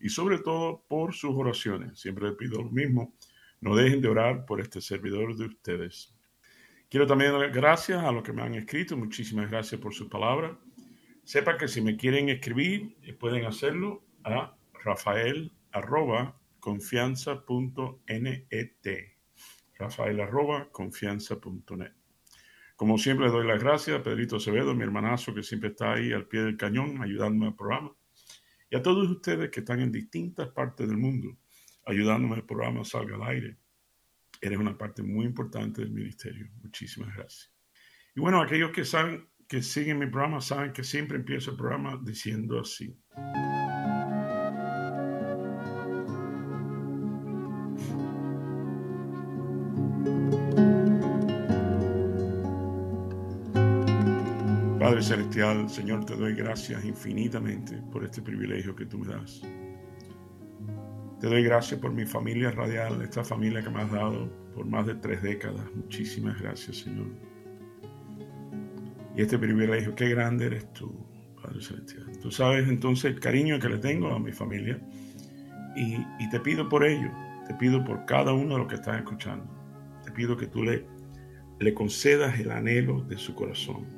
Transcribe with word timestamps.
y 0.00 0.08
sobre 0.08 0.38
todo 0.38 0.84
por 0.88 1.14
sus 1.14 1.34
oraciones. 1.34 1.98
Siempre 2.00 2.28
les 2.28 2.36
pido 2.36 2.62
lo 2.62 2.70
mismo, 2.70 3.14
no 3.60 3.74
dejen 3.74 4.00
de 4.00 4.08
orar 4.08 4.44
por 4.44 4.60
este 4.60 4.80
servidor 4.80 5.36
de 5.36 5.46
ustedes. 5.46 6.14
Quiero 6.88 7.06
también 7.06 7.32
dar 7.32 7.50
gracias 7.50 8.02
a 8.02 8.12
los 8.12 8.22
que 8.22 8.32
me 8.32 8.42
han 8.42 8.54
escrito, 8.54 8.96
muchísimas 8.96 9.50
gracias 9.50 9.80
por 9.80 9.92
sus 9.92 10.08
palabras. 10.08 10.52
Sepa 11.24 11.58
que 11.58 11.68
si 11.68 11.82
me 11.82 11.96
quieren 11.96 12.30
escribir, 12.30 12.96
pueden 13.18 13.44
hacerlo 13.44 14.02
a 14.24 14.56
rafael 14.84 15.52
arroba 15.72 16.40
confianza.net. 16.60 18.46
Rafael 19.78 20.20
arroba 20.20 20.68
confianza.net. 20.72 21.92
Como 22.76 22.96
siempre, 22.96 23.28
doy 23.28 23.46
las 23.46 23.62
gracias 23.62 23.98
a 23.98 24.02
Pedrito 24.02 24.36
Acevedo, 24.36 24.74
mi 24.74 24.84
hermanazo 24.84 25.34
que 25.34 25.42
siempre 25.42 25.70
está 25.70 25.94
ahí 25.94 26.12
al 26.12 26.26
pie 26.26 26.42
del 26.42 26.56
cañón 26.56 27.02
ayudándome 27.02 27.46
al 27.48 27.56
programa. 27.56 27.92
Y 28.70 28.76
a 28.76 28.82
todos 28.82 29.08
ustedes 29.08 29.50
que 29.50 29.60
están 29.60 29.80
en 29.80 29.92
distintas 29.92 30.48
partes 30.48 30.86
del 30.86 30.98
mundo 30.98 31.38
ayudándome 31.88 32.36
al 32.36 32.44
programa 32.44 32.84
salga 32.84 33.16
al 33.16 33.22
aire. 33.22 33.56
Eres 34.40 34.58
una 34.58 34.76
parte 34.76 35.02
muy 35.02 35.24
importante 35.24 35.80
del 35.80 35.90
ministerio. 35.90 36.48
Muchísimas 36.62 37.14
gracias. 37.14 37.52
Y 38.14 38.20
bueno, 38.20 38.42
aquellos 38.42 38.70
que 38.72 38.84
saben, 38.84 39.28
que 39.48 39.62
siguen 39.62 39.98
mi 39.98 40.06
programa, 40.06 40.40
saben 40.40 40.72
que 40.72 40.84
siempre 40.84 41.16
empiezo 41.16 41.52
el 41.52 41.56
programa 41.56 41.98
diciendo 42.04 42.60
así. 42.60 42.94
Padre 54.88 55.02
Celestial, 55.02 55.68
Señor, 55.68 56.06
te 56.06 56.16
doy 56.16 56.32
gracias 56.34 56.82
infinitamente 56.82 57.76
por 57.92 58.04
este 58.04 58.22
privilegio 58.22 58.74
que 58.74 58.86
tú 58.86 59.00
me 59.00 59.08
das. 59.08 59.42
Te 61.20 61.26
doy 61.26 61.42
gracias 61.42 61.78
por 61.78 61.92
mi 61.92 62.06
familia 62.06 62.50
radial, 62.52 63.02
esta 63.02 63.22
familia 63.22 63.62
que 63.62 63.68
me 63.68 63.82
has 63.82 63.92
dado 63.92 64.32
por 64.54 64.64
más 64.64 64.86
de 64.86 64.94
tres 64.94 65.22
décadas. 65.22 65.62
Muchísimas 65.74 66.40
gracias, 66.40 66.78
Señor. 66.78 67.08
Y 69.14 69.20
este 69.20 69.38
privilegio, 69.38 69.94
qué 69.94 70.08
grande 70.08 70.46
eres 70.46 70.72
tú, 70.72 70.90
Padre 71.42 71.60
Celestial. 71.60 72.10
Tú 72.22 72.30
sabes 72.30 72.66
entonces 72.66 73.12
el 73.12 73.20
cariño 73.20 73.58
que 73.58 73.68
le 73.68 73.76
tengo 73.76 74.10
a 74.10 74.18
mi 74.18 74.32
familia 74.32 74.80
y, 75.76 76.30
te 76.30 76.40
pido 76.40 76.66
por 76.66 76.82
ello, 76.82 77.10
te 77.46 77.52
pido 77.56 77.84
por 77.84 78.06
cada 78.06 78.32
uno 78.32 78.54
de 78.54 78.60
los 78.60 78.68
que 78.68 78.76
están 78.76 79.00
escuchando. 79.00 79.46
Te 80.02 80.12
pido 80.12 80.34
que 80.34 80.46
tú 80.46 80.64
le 80.64 81.74
concedas 81.74 82.40
el 82.40 82.50
anhelo 82.50 83.02
de 83.02 83.18
su 83.18 83.34
corazón 83.34 83.97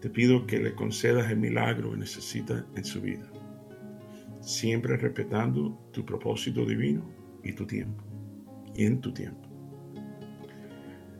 te 0.00 0.10
pido 0.10 0.46
que 0.46 0.58
le 0.58 0.74
concedas 0.74 1.30
el 1.30 1.38
milagro 1.38 1.90
que 1.90 1.98
necesita 1.98 2.64
en 2.76 2.84
su 2.84 3.00
vida, 3.00 3.30
siempre 4.40 4.96
respetando 4.96 5.78
tu 5.92 6.04
propósito 6.04 6.64
divino 6.64 7.02
y 7.42 7.52
tu 7.52 7.66
tiempo, 7.66 8.04
y 8.74 8.84
en 8.84 9.00
tu 9.00 9.12
tiempo. 9.12 9.48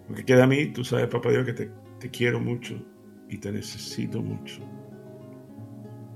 Lo 0.09 0.15
que 0.15 0.25
queda 0.25 0.45
a 0.45 0.47
mí, 0.47 0.73
tú 0.73 0.85
sabes, 0.85 1.09
papá 1.09 1.31
Dios, 1.31 1.45
que 1.45 1.53
te, 1.53 1.71
te 1.99 2.11
quiero 2.11 2.41
mucho 2.41 2.81
y 3.29 3.39
te 3.39 3.53
necesito 3.53 4.23
mucho. 4.23 4.63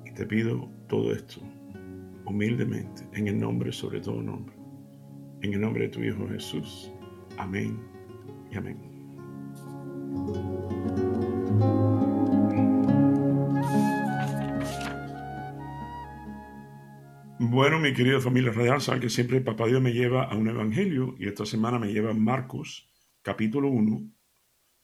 Y 0.06 0.12
te 0.12 0.26
pido 0.26 0.70
todo 0.88 1.12
esto 1.12 1.42
humildemente, 2.24 3.02
en 3.12 3.28
el 3.28 3.38
nombre, 3.38 3.72
sobre 3.72 4.00
todo 4.00 4.22
nombre, 4.22 4.54
en 5.42 5.52
el 5.52 5.60
nombre 5.60 5.84
de 5.84 5.88
tu 5.88 6.02
Hijo 6.02 6.26
Jesús. 6.28 6.90
Amén 7.36 7.78
y 8.50 8.56
amén. 8.56 8.91
Bueno, 17.44 17.80
mi 17.80 17.92
querida 17.92 18.20
familia 18.20 18.52
radial, 18.52 18.80
saben 18.80 19.00
que 19.00 19.10
siempre 19.10 19.40
Papá 19.40 19.66
Dios 19.66 19.82
me 19.82 19.92
lleva 19.92 20.22
a 20.22 20.36
un 20.36 20.48
evangelio 20.48 21.16
y 21.18 21.26
esta 21.26 21.44
semana 21.44 21.76
me 21.76 21.92
lleva 21.92 22.14
Marcos, 22.14 22.88
capítulo 23.20 23.66
1, 23.66 24.12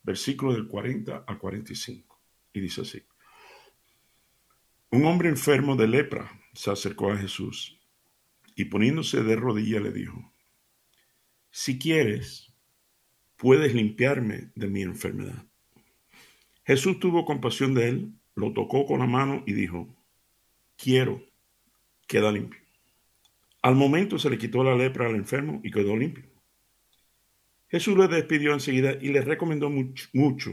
versículo 0.03 0.53
del 0.53 0.67
40 0.67 1.19
al 1.25 1.39
45. 1.39 2.21
Y 2.53 2.61
dice 2.61 2.81
así. 2.81 3.01
Un 4.91 5.05
hombre 5.05 5.29
enfermo 5.29 5.77
de 5.77 5.87
lepra 5.87 6.33
se 6.53 6.73
acercó 6.73 7.13
a 7.13 7.17
Jesús 7.17 7.79
y 8.57 8.65
poniéndose 8.65 9.23
de 9.23 9.37
rodillas 9.37 9.81
le 9.81 9.93
dijo, 9.93 10.33
si 11.53 11.79
quieres, 11.79 12.53
puedes 13.37 13.73
limpiarme 13.73 14.51
de 14.57 14.67
mi 14.67 14.83
enfermedad. 14.83 15.47
Jesús 16.65 16.99
tuvo 16.99 17.25
compasión 17.25 17.73
de 17.75 17.89
él, 17.89 18.13
lo 18.35 18.53
tocó 18.53 18.85
con 18.85 18.99
la 18.99 19.07
mano 19.07 19.45
y 19.47 19.53
dijo, 19.53 19.95
quiero 20.77 21.28
queda 22.09 22.33
limpio. 22.33 22.61
Al 23.63 23.77
momento 23.77 24.19
se 24.19 24.31
le 24.31 24.39
quitó 24.39 24.65
la 24.65 24.75
lepra 24.75 25.07
al 25.07 25.15
enfermo 25.15 25.61
y 25.63 25.71
quedó 25.71 25.97
limpio. 25.97 26.25
Jesús 27.69 27.97
le 27.99 28.09
despidió 28.09 28.55
enseguida 28.55 28.95
y 29.01 29.11
le 29.11 29.21
recomendó 29.21 29.71
mucho, 29.71 30.51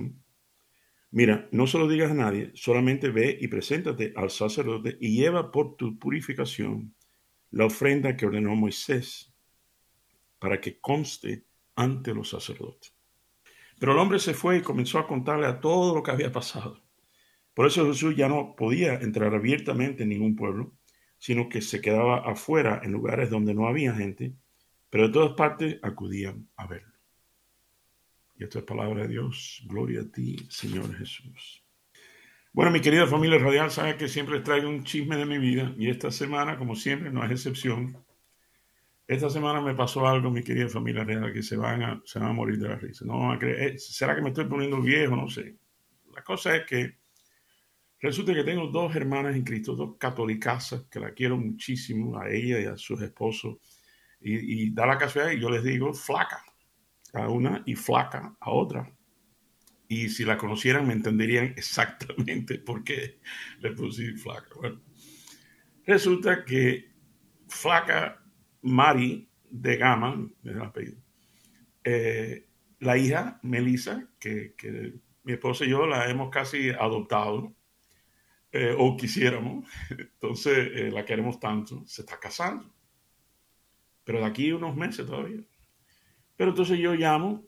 mira, 1.12 1.48
no 1.52 1.66
se 1.66 1.78
lo 1.78 1.88
digas 1.88 2.12
a 2.12 2.16
nadie, 2.16 2.52
solamente 2.56 3.10
ve 3.10 3.38
y 3.40 3.48
preséntate 3.48 4.14
al 4.18 4.30
sacerdote 4.30 4.98
y 5.00 5.16
lleva 5.16 5.50
por 5.50 5.78
tu 5.78 5.98
purificación 5.98 6.94
la 7.52 7.66
ofrenda 7.66 8.18
que 8.18 8.26
ordenó 8.26 8.54
Moisés 8.56 9.34
para 10.40 10.60
que 10.60 10.80
conste 10.82 11.46
ante 11.76 12.14
los 12.14 12.30
sacerdotes. 12.30 12.94
Pero 13.80 13.94
el 13.94 14.00
hombre 14.00 14.20
se 14.20 14.34
fue 14.34 14.58
y 14.58 14.62
comenzó 14.62 15.00
a 15.00 15.08
contarle 15.08 15.48
a 15.48 15.62
todo 15.62 15.96
lo 15.96 16.04
que 16.04 16.12
había 16.12 16.32
pasado. 16.32 16.82
Por 17.54 17.68
eso 17.68 17.86
Jesús 17.86 18.16
ya 18.18 18.28
no 18.28 18.56
podía 18.58 18.96
entrar 18.96 19.34
abiertamente 19.34 20.04
en 20.04 20.10
ningún 20.10 20.36
pueblo, 20.36 20.74
sino 21.18 21.50
que 21.50 21.62
se 21.62 21.82
quedaba 21.82 22.20
afuera 22.30 22.82
en 22.84 22.92
lugares 22.92 23.30
donde 23.30 23.54
no 23.54 23.68
había 23.68 23.94
gente, 23.94 24.34
pero 24.90 25.08
de 25.08 25.14
todas 25.14 25.34
partes 25.34 25.80
acudían 25.82 26.48
a 26.56 26.68
verlo. 26.68 26.94
Y 28.38 28.44
esto 28.44 28.60
es 28.60 28.66
palabra 28.66 29.04
de 29.04 29.10
Dios. 29.10 29.64
Gloria 29.66 30.02
a 30.02 30.12
ti, 30.12 30.38
Señor 30.50 30.94
Jesús. 30.98 31.64
Bueno, 32.52 32.72
mi 32.72 32.80
querida 32.80 33.06
familia 33.08 33.38
radial, 33.38 33.70
sabe 33.72 33.98
que 33.98 34.08
siempre 34.08 34.40
traigo 34.40 34.70
un 34.70 34.84
chisme 34.84 35.18
de 35.18 35.26
mi 35.26 35.38
vida 35.38 35.74
y 35.78 35.90
esta 35.90 36.12
semana, 36.12 36.58
como 36.58 36.76
siempre, 36.76 37.12
no 37.12 37.24
es 37.26 37.32
excepción. 37.32 37.98
Esta 39.08 39.30
semana 39.30 39.62
me 39.62 39.76
pasó 39.76 40.08
algo, 40.08 40.32
mi 40.32 40.42
querida 40.42 40.70
familia 40.70 41.04
real, 41.04 41.32
que 41.34 41.44
se 41.44 41.58
van 41.58 41.84
a, 41.84 42.02
se 42.06 42.18
van 42.18 42.30
a 42.30 42.34
morir 42.34 42.58
de 42.58 42.70
la 42.70 42.76
risa. 42.76 43.06
No 43.06 43.34
eh, 43.42 43.78
¿Será 43.78 44.16
que 44.16 44.22
me 44.22 44.30
estoy 44.30 44.46
poniendo 44.46 44.82
viejo? 44.82 45.16
No 45.16 45.28
sé. 45.30 45.58
La 46.14 46.24
cosa 46.24 46.56
es 46.56 46.66
que 46.66 46.98
Resulta 48.06 48.36
que 48.36 48.44
tengo 48.44 48.68
dos 48.68 48.96
hermanas 48.96 49.36
en 49.36 49.44
Cristo, 49.44 49.76
dos 49.76 49.98
católicas 49.98 50.86
que 50.92 51.00
la 51.00 51.12
quiero 51.16 51.38
muchísimo, 51.38 52.20
a 52.20 52.30
ella 52.30 52.60
y 52.60 52.66
a 52.66 52.78
sus 52.78 53.02
esposos. 53.02 53.58
Y, 54.22 54.70
da 54.76 54.86
la 54.86 55.00
casualidad 55.00 55.36
y 55.36 55.42
yo 55.42 55.50
les 55.50 55.64
digo 55.64 55.92
flaca 55.92 56.46
a 57.14 57.28
una 57.30 57.64
y 57.66 57.74
flaca 57.74 58.38
a 58.40 58.52
otra. 58.52 58.96
Y 59.88 60.10
si 60.10 60.24
la 60.24 60.38
conocieran 60.38 60.86
me 60.86 60.94
entenderían 60.94 61.46
exactamente 61.58 62.60
por 62.60 62.84
qué 62.84 63.22
le 63.60 63.72
puse 63.72 64.14
flaca. 64.14 64.54
Bueno, 64.56 64.84
resulta 65.88 66.46
que 66.46 66.92
flaca 67.48 68.24
Mari 68.62 69.28
de 69.50 69.78
Gama, 69.78 70.30
el 70.44 70.62
apellido, 70.62 71.02
eh, 71.84 72.48
la 72.82 73.00
hija 73.00 73.40
Melissa, 73.42 74.08
que, 74.20 74.54
que 74.56 74.94
mi 75.24 75.34
esposa 75.34 75.66
y 75.66 75.70
yo 75.70 75.88
la 75.88 76.08
hemos 76.08 76.30
casi 76.30 76.70
adoptado, 76.70 77.56
eh, 78.56 78.76
o 78.78 78.96
quisiéramos, 78.96 79.68
entonces 79.90 80.58
eh, 80.74 80.92
la 80.92 81.04
queremos 81.06 81.40
tanto, 81.40 81.84
se 81.86 82.02
está 82.02 82.20
casando. 82.20 82.72
Pero 84.04 84.20
de 84.20 84.26
aquí 84.26 84.52
unos 84.52 84.76
meses 84.76 85.06
todavía. 85.06 85.42
Pero 86.36 86.52
entonces 86.52 86.78
yo 86.80 86.94
llamo 86.94 87.44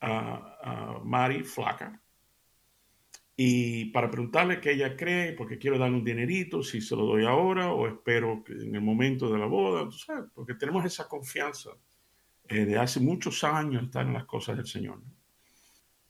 a, 0.00 0.58
a 0.62 1.00
Mari 1.04 1.44
Flaca 1.44 2.00
y 3.40 3.86
para 3.86 4.10
preguntarle 4.10 4.60
qué 4.60 4.72
ella 4.72 4.96
cree, 4.96 5.32
porque 5.32 5.58
quiero 5.58 5.78
darle 5.78 5.98
un 5.98 6.04
dinerito, 6.04 6.60
si 6.60 6.80
se 6.80 6.96
lo 6.96 7.04
doy 7.04 7.24
ahora 7.24 7.72
o 7.72 7.86
espero 7.86 8.42
que 8.42 8.52
en 8.52 8.74
el 8.74 8.80
momento 8.80 9.30
de 9.30 9.38
la 9.38 9.46
boda, 9.46 9.88
¿sabes? 9.92 10.24
porque 10.34 10.54
tenemos 10.54 10.84
esa 10.84 11.06
confianza 11.06 11.70
eh, 12.48 12.64
de 12.64 12.78
hace 12.78 12.98
muchos 12.98 13.44
años 13.44 13.84
estar 13.84 14.04
en 14.04 14.14
las 14.14 14.24
cosas 14.24 14.56
del 14.56 14.66
Señor. 14.66 15.00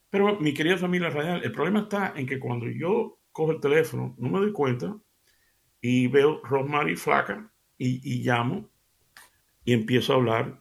Pero 0.09 0.41
mi 0.41 0.55
querida 0.55 0.79
familia 0.79 1.11
radial, 1.11 1.43
el 1.45 1.53
problema 1.53 1.81
está 1.81 2.15
en 2.17 2.27
que 2.27 2.39
cuando 2.39 2.67
yo 2.67 3.18
cojo 3.33 3.53
el 3.53 3.61
teléfono, 3.61 4.15
no 4.19 4.29
me 4.29 4.39
doy 4.39 4.53
cuenta 4.53 4.97
y 5.81 6.09
veo 6.09 6.41
Rosemary 6.43 6.97
flaca 6.97 7.53
y, 7.77 8.25
llamo 8.25 8.69
y 9.65 9.73
empiezo 9.73 10.13
a 10.13 10.17
hablar 10.17 10.61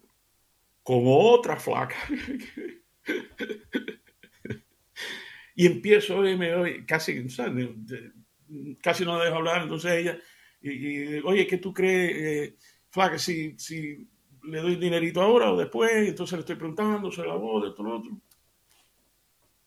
con 0.83 1.01
otra 1.05 1.57
flaca. 1.57 1.95
y 5.55 5.65
empiezo, 5.65 6.17
oye, 6.17 6.85
casi, 6.85 7.25
casi 8.81 9.05
no 9.05 9.19
dejo 9.19 9.37
hablar, 9.37 9.63
entonces 9.63 9.91
ella, 9.91 10.19
y, 10.61 11.19
oye, 11.19 11.47
¿qué 11.47 11.57
tú 11.57 11.73
crees, 11.73 12.15
eh, 12.15 12.57
flaca, 12.89 13.17
si, 13.17 13.57
si 13.57 14.07
le 14.43 14.59
doy 14.59 14.75
dinerito 14.75 15.21
ahora 15.21 15.51
o 15.51 15.57
después? 15.57 16.07
Entonces 16.07 16.33
le 16.33 16.41
estoy 16.41 16.55
preguntando 16.55 17.11
sobre 17.11 17.29
la 17.29 17.35
boda, 17.35 17.69
esto, 17.69 17.83
lo 17.83 17.97
otro. 17.97 18.21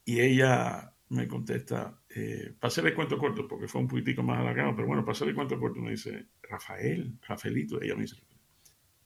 Y 0.05 0.20
ella 0.20 0.94
me 1.08 1.29
contesta, 1.29 2.00
eh, 2.12 2.54
el 2.60 2.94
cuento 2.94 3.18
corto, 3.18 3.46
porque 3.46 3.68
fue 3.68 3.80
un 3.80 3.88
poquitico 3.88 4.22
más 4.22 4.38
alargado, 4.38 4.74
pero 4.74 4.88
bueno, 4.88 5.04
pasé 5.04 5.24
el 5.24 5.34
cuento 5.34 5.58
corto, 5.58 5.80
me 5.80 5.92
dice, 5.92 6.26
Rafael, 6.42 7.18
Rafaelito, 7.26 7.80
ella 7.80 7.94
me 7.94 8.02
dice, 8.02 8.16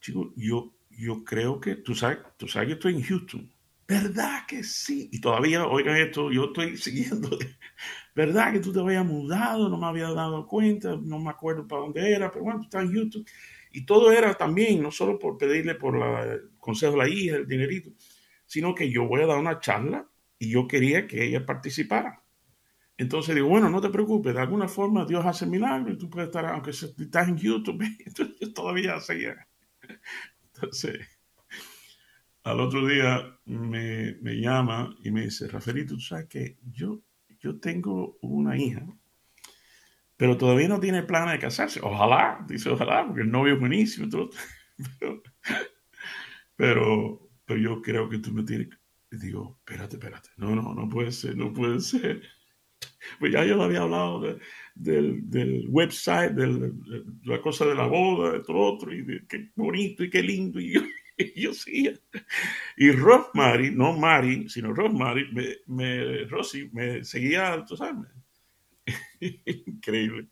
chico, 0.00 0.32
yo, 0.36 0.74
yo 0.90 1.22
creo 1.22 1.60
que, 1.60 1.76
tú 1.76 1.94
sabes, 1.94 2.18
tú 2.38 2.48
sabes 2.48 2.68
que 2.68 2.74
estoy 2.74 2.94
en 2.94 3.02
Houston, 3.02 3.52
¿verdad 3.86 4.46
que 4.48 4.64
sí? 4.64 5.10
Y 5.12 5.20
todavía, 5.20 5.66
oigan 5.66 5.96
esto, 5.98 6.30
yo 6.32 6.46
estoy 6.46 6.76
siguiendo, 6.78 7.38
¿verdad 8.14 8.52
que 8.52 8.60
tú 8.60 8.72
te 8.72 8.80
habías 8.80 9.04
mudado? 9.04 9.68
No 9.68 9.76
me 9.76 9.86
había 9.86 10.10
dado 10.10 10.46
cuenta, 10.46 10.96
no 10.96 11.18
me 11.18 11.30
acuerdo 11.30 11.68
para 11.68 11.82
dónde 11.82 12.10
era, 12.10 12.30
pero 12.30 12.44
bueno, 12.44 12.60
tú 12.60 12.64
estás 12.64 12.84
en 12.84 12.94
Houston. 12.94 13.24
Y 13.72 13.84
todo 13.84 14.12
era 14.12 14.32
también, 14.34 14.80
no 14.82 14.90
solo 14.90 15.18
por 15.18 15.36
pedirle 15.36 15.74
por 15.74 15.96
el 15.96 16.52
consejo 16.58 16.92
de 16.92 16.98
la 16.98 17.08
hija, 17.08 17.36
el 17.36 17.46
dinerito, 17.46 17.90
sino 18.46 18.74
que 18.74 18.90
yo 18.90 19.06
voy 19.06 19.22
a 19.22 19.26
dar 19.26 19.38
una 19.38 19.58
charla 19.58 20.08
y 20.38 20.48
yo 20.50 20.68
quería 20.68 21.06
que 21.06 21.24
ella 21.24 21.44
participara. 21.44 22.23
Entonces 22.96 23.34
digo, 23.34 23.48
bueno, 23.48 23.68
no 23.68 23.80
te 23.80 23.90
preocupes, 23.90 24.34
de 24.34 24.40
alguna 24.40 24.68
forma 24.68 25.04
Dios 25.04 25.24
hace 25.26 25.46
milagros 25.46 25.94
y 25.94 25.98
tú 25.98 26.08
puedes 26.08 26.28
estar, 26.28 26.46
aunque 26.46 26.70
estás 26.70 27.28
en 27.28 27.36
YouTube, 27.36 27.82
yo 28.40 28.52
todavía 28.52 29.00
seguía. 29.00 29.48
Entonces, 30.54 31.00
al 32.44 32.60
otro 32.60 32.86
día 32.86 33.38
me, 33.46 34.16
me, 34.20 34.40
llama 34.40 34.94
y 35.02 35.10
me 35.10 35.22
dice, 35.22 35.48
Rafaelito, 35.48 35.94
tú 35.94 36.00
sabes 36.00 36.26
que 36.26 36.58
yo, 36.70 37.02
yo 37.40 37.58
tengo 37.58 38.16
una 38.20 38.56
hija, 38.56 38.86
pero 40.16 40.36
todavía 40.36 40.68
no 40.68 40.78
tiene 40.78 41.02
planes 41.02 41.32
de 41.32 41.40
casarse. 41.40 41.80
Ojalá, 41.82 42.44
dice, 42.48 42.70
ojalá, 42.70 43.06
porque 43.06 43.22
el 43.22 43.30
novio 43.30 43.54
es 43.54 43.60
buenísimo. 43.60 44.08
Pero, 45.00 45.22
pero, 46.56 47.30
pero 47.44 47.60
yo 47.60 47.82
creo 47.82 48.08
que 48.08 48.18
tú 48.18 48.32
me 48.32 48.44
tienes 48.44 48.68
digo, 49.18 49.58
espérate, 49.58 49.96
espérate. 49.96 50.30
No, 50.36 50.54
no, 50.54 50.74
no 50.74 50.88
puede 50.88 51.12
ser, 51.12 51.36
no 51.36 51.52
puede 51.52 51.80
ser. 51.80 52.22
Pues 53.18 53.32
ya 53.32 53.44
yo 53.44 53.62
había 53.62 53.82
hablado 53.82 54.38
del, 54.74 55.30
del, 55.30 55.66
website, 55.68 56.32
de 56.32 56.72
la 57.24 57.40
cosa 57.40 57.64
de 57.66 57.74
la 57.74 57.86
boda, 57.86 58.32
de 58.32 58.40
todo 58.40 58.58
otro, 58.58 58.92
y 58.92 59.02
de 59.02 59.26
qué 59.26 59.50
bonito 59.54 60.04
y 60.04 60.10
qué 60.10 60.22
lindo. 60.22 60.60
Y 60.60 60.74
yo, 60.74 60.82
y 61.18 61.40
yo 61.40 61.54
sí. 61.54 61.92
Y 62.76 62.90
Rosemary, 62.90 63.70
no 63.70 63.92
Mari, 63.92 64.48
sino 64.48 64.72
Rosemary, 64.72 65.32
me, 65.32 65.56
me, 65.66 66.24
Rosy, 66.24 66.68
me 66.72 67.04
seguía, 67.04 67.64
tú 67.66 67.76
sabes. 67.76 68.10
Increíble. 69.66 70.28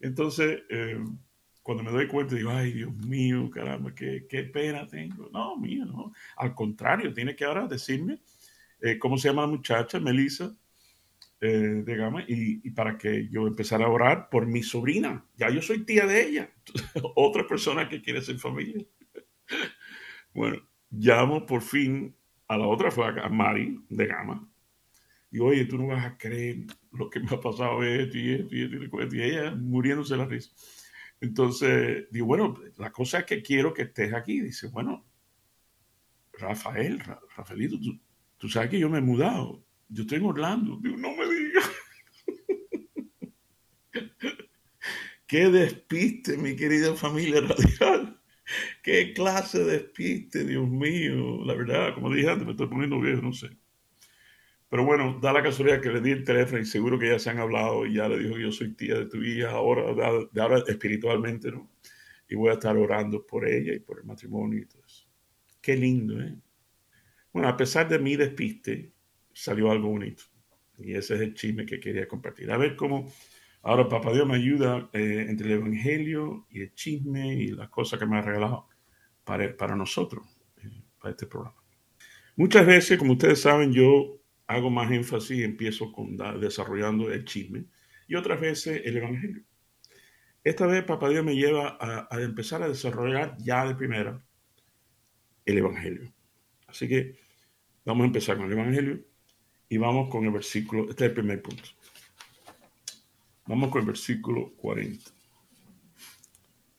Entonces, 0.00 0.62
eh, 0.70 0.98
cuando 1.62 1.82
me 1.82 1.90
doy 1.90 2.08
cuenta, 2.08 2.34
digo, 2.34 2.50
ay, 2.50 2.72
Dios 2.72 2.94
mío, 3.06 3.50
caramba, 3.50 3.94
qué, 3.94 4.26
qué 4.28 4.44
pena 4.44 4.86
tengo. 4.86 5.28
No, 5.30 5.56
mío, 5.56 5.84
no. 5.84 6.12
Al 6.36 6.54
contrario, 6.54 7.12
tiene 7.12 7.36
que 7.36 7.44
ahora 7.44 7.66
decirme 7.66 8.20
eh, 8.80 8.98
cómo 8.98 9.18
se 9.18 9.28
llama 9.28 9.42
la 9.42 9.48
muchacha, 9.48 10.00
Melissa, 10.00 10.56
eh, 11.40 11.82
de 11.84 11.96
Gama, 11.96 12.24
y, 12.26 12.70
para 12.70 12.98
que 12.98 13.28
yo 13.28 13.46
empezara 13.46 13.86
a 13.86 13.90
orar 13.90 14.28
por 14.28 14.46
mi 14.46 14.62
sobrina. 14.62 15.24
Ya 15.36 15.50
yo 15.50 15.62
soy 15.62 15.84
tía 15.84 16.06
de 16.06 16.22
ella, 16.26 16.50
otra 17.14 17.46
persona 17.46 17.88
que 17.88 18.02
quiere 18.02 18.22
ser 18.22 18.38
familia. 18.38 18.84
bueno, 20.34 20.58
llamo 20.90 21.46
por 21.46 21.62
fin 21.62 22.14
a 22.48 22.58
la 22.58 22.66
otra 22.66 22.90
flaca, 22.90 23.24
a 23.24 23.28
Mari, 23.28 23.84
de 23.88 24.06
Gama. 24.06 24.46
Y 25.30 25.38
oye, 25.38 25.64
tú 25.64 25.78
no 25.78 25.86
vas 25.86 26.04
a 26.04 26.18
creer 26.18 26.64
lo 26.92 27.08
que 27.08 27.20
me 27.20 27.28
ha 27.30 27.40
pasado 27.40 27.84
esto 27.84 28.18
y 28.18 28.32
esto 28.32 28.54
y 28.54 28.62
esto 28.64 29.16
y, 29.16 29.16
y 29.16 29.22
ella 29.22 29.54
muriéndose 29.54 30.16
la 30.16 30.26
risa. 30.26 30.50
Entonces, 31.20 32.06
digo, 32.10 32.26
bueno, 32.26 32.54
la 32.78 32.90
cosa 32.90 33.20
es 33.20 33.26
que 33.26 33.42
quiero 33.42 33.74
que 33.74 33.82
estés 33.82 34.12
aquí. 34.14 34.40
Dice, 34.40 34.68
bueno, 34.68 35.06
Rafael, 36.32 36.98
Rafaelito, 37.36 37.76
tú, 38.38 38.48
sabes 38.48 38.70
que 38.70 38.78
yo 38.78 38.88
me 38.88 38.98
he 38.98 39.02
mudado. 39.02 39.62
Yo 39.88 40.02
estoy 40.02 40.18
en 40.18 40.24
Orlando. 40.24 40.78
Digo, 40.82 40.96
no 40.96 41.14
me 41.14 41.26
digas. 41.28 41.70
Qué 45.30 45.48
despiste, 45.48 46.36
mi 46.36 46.56
querida 46.56 46.92
familia 46.96 47.40
radial. 47.40 48.20
Qué 48.82 49.12
clase 49.12 49.60
de 49.60 49.78
despiste, 49.78 50.44
Dios 50.44 50.68
mío. 50.68 51.44
La 51.44 51.54
verdad, 51.54 51.94
como 51.94 52.12
dije 52.12 52.28
antes, 52.28 52.44
me 52.44 52.50
estoy 52.50 52.66
poniendo 52.66 52.98
viejo, 53.00 53.22
no 53.22 53.32
sé. 53.32 53.48
Pero 54.68 54.84
bueno, 54.84 55.20
da 55.22 55.32
la 55.32 55.40
casualidad 55.40 55.80
que 55.80 55.90
le 55.90 56.00
di 56.00 56.10
el 56.10 56.24
teléfono 56.24 56.60
y 56.60 56.64
seguro 56.64 56.98
que 56.98 57.10
ya 57.10 57.20
se 57.20 57.30
han 57.30 57.38
hablado 57.38 57.86
y 57.86 57.94
ya 57.94 58.08
le 58.08 58.18
dijo 58.18 58.34
que 58.34 58.42
yo 58.42 58.50
soy 58.50 58.74
tía 58.74 58.96
de 58.96 59.06
tu 59.06 59.22
hija 59.22 59.52
ahora, 59.52 59.94
de 60.32 60.42
ahora 60.42 60.64
espiritualmente, 60.66 61.52
¿no? 61.52 61.70
Y 62.28 62.34
voy 62.34 62.50
a 62.50 62.54
estar 62.54 62.76
orando 62.76 63.24
por 63.24 63.46
ella 63.46 63.72
y 63.72 63.78
por 63.78 64.00
el 64.00 64.06
matrimonio 64.06 64.58
y 64.58 64.66
todo 64.66 64.82
eso. 64.84 65.06
Qué 65.60 65.76
lindo, 65.76 66.20
¿eh? 66.20 66.34
Bueno, 67.32 67.46
a 67.46 67.56
pesar 67.56 67.88
de 67.88 68.00
mi 68.00 68.16
despiste, 68.16 68.94
salió 69.32 69.70
algo 69.70 69.90
bonito. 69.90 70.24
Y 70.76 70.94
ese 70.94 71.14
es 71.14 71.20
el 71.20 71.34
chisme 71.34 71.66
que 71.66 71.78
quería 71.78 72.08
compartir. 72.08 72.50
A 72.50 72.56
ver 72.56 72.74
cómo 72.74 73.12
ahora 73.62 73.88
Papá 73.88 74.12
Dios 74.12 74.26
me 74.26 74.36
ayuda 74.36 74.88
eh, 74.92 75.26
entre 75.28 75.48
el 75.48 75.60
Evangelio 75.60 76.46
y 76.50 76.62
el 76.62 76.74
chisme 76.74 77.34
y 77.34 77.48
las 77.48 77.68
cosas 77.68 77.98
que 77.98 78.06
me 78.06 78.18
ha 78.18 78.22
regalado 78.22 78.68
para, 79.24 79.56
para 79.56 79.76
nosotros, 79.76 80.26
eh, 80.62 80.82
para 80.98 81.12
este 81.12 81.26
programa. 81.26 81.56
Muchas 82.36 82.66
veces, 82.66 82.98
como 82.98 83.12
ustedes 83.12 83.40
saben, 83.40 83.72
yo 83.72 84.20
hago 84.46 84.70
más 84.70 84.90
énfasis 84.90 85.38
y 85.38 85.44
empiezo 85.44 85.92
con 85.92 86.16
desarrollando 86.40 87.12
el 87.12 87.24
chisme 87.24 87.66
y 88.08 88.16
otras 88.16 88.40
veces 88.40 88.82
el 88.84 88.96
evangelio. 88.96 89.44
Esta 90.42 90.66
vez 90.66 90.84
Papá 90.84 91.08
Dios 91.08 91.24
me 91.24 91.36
lleva 91.36 91.78
a, 91.80 92.20
empezar 92.20 92.62
a 92.62 92.68
desarrollar 92.68 93.36
ya 93.38 93.64
de 93.66 93.74
primera 93.74 94.24
el 95.44 95.58
evangelio. 95.58 96.12
Así 96.66 96.88
que 96.88 97.16
vamos 97.84 98.04
a 98.04 98.06
empezar 98.06 98.36
con 98.36 98.46
el 98.46 98.52
evangelio 98.52 99.04
y 99.68 99.76
vamos 99.76 100.10
con 100.10 100.24
el 100.24 100.32
versículo, 100.32 100.90
este 100.90 101.04
es 101.04 101.08
el 101.10 101.14
primer 101.14 101.42
punto. 101.42 101.68
Vamos 103.50 103.70
con 103.70 103.80
el 103.80 103.88
versículo 103.88 104.52
40. 104.58 105.10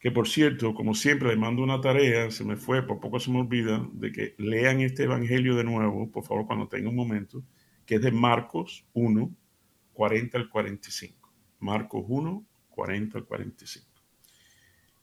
Que 0.00 0.10
por 0.10 0.26
cierto, 0.26 0.72
como 0.72 0.94
siempre, 0.94 1.28
le 1.28 1.36
mando 1.36 1.62
una 1.62 1.82
tarea, 1.82 2.30
se 2.30 2.44
me 2.44 2.56
fue, 2.56 2.86
por 2.86 2.98
poco 2.98 3.20
se 3.20 3.30
me 3.30 3.40
olvida, 3.40 3.86
de 3.92 4.10
que 4.10 4.34
lean 4.38 4.80
este 4.80 5.02
evangelio 5.02 5.54
de 5.54 5.64
nuevo, 5.64 6.10
por 6.10 6.24
favor, 6.24 6.46
cuando 6.46 6.68
tengan 6.68 6.88
un 6.88 6.96
momento 6.96 7.44
que 7.84 7.96
es 7.96 8.00
de 8.00 8.10
Marcos 8.10 8.86
1, 8.94 9.30
40 9.92 10.38
al 10.38 10.48
45. 10.48 11.30
Marcos 11.58 12.06
1, 12.08 12.46
40 12.70 13.18
al 13.18 13.26
45. 13.26 13.86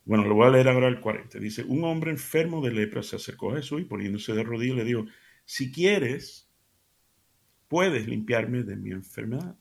Bueno, 0.05 0.23
lo 0.25 0.33
voy 0.33 0.47
a 0.47 0.49
leer 0.49 0.69
ahora 0.69 0.87
el 0.87 0.99
40. 0.99 1.37
Dice, 1.37 1.63
un 1.63 1.83
hombre 1.83 2.09
enfermo 2.09 2.65
de 2.65 2.71
lepra 2.71 3.03
se 3.03 3.17
acercó 3.17 3.51
a 3.51 3.57
Jesús 3.57 3.81
y 3.81 3.85
poniéndose 3.85 4.33
de 4.33 4.41
rodillas 4.41 4.77
le 4.77 4.85
dijo, 4.85 5.05
si 5.45 5.71
quieres, 5.71 6.49
puedes 7.67 8.07
limpiarme 8.07 8.63
de 8.63 8.75
mi 8.75 8.89
enfermedad. 8.89 9.55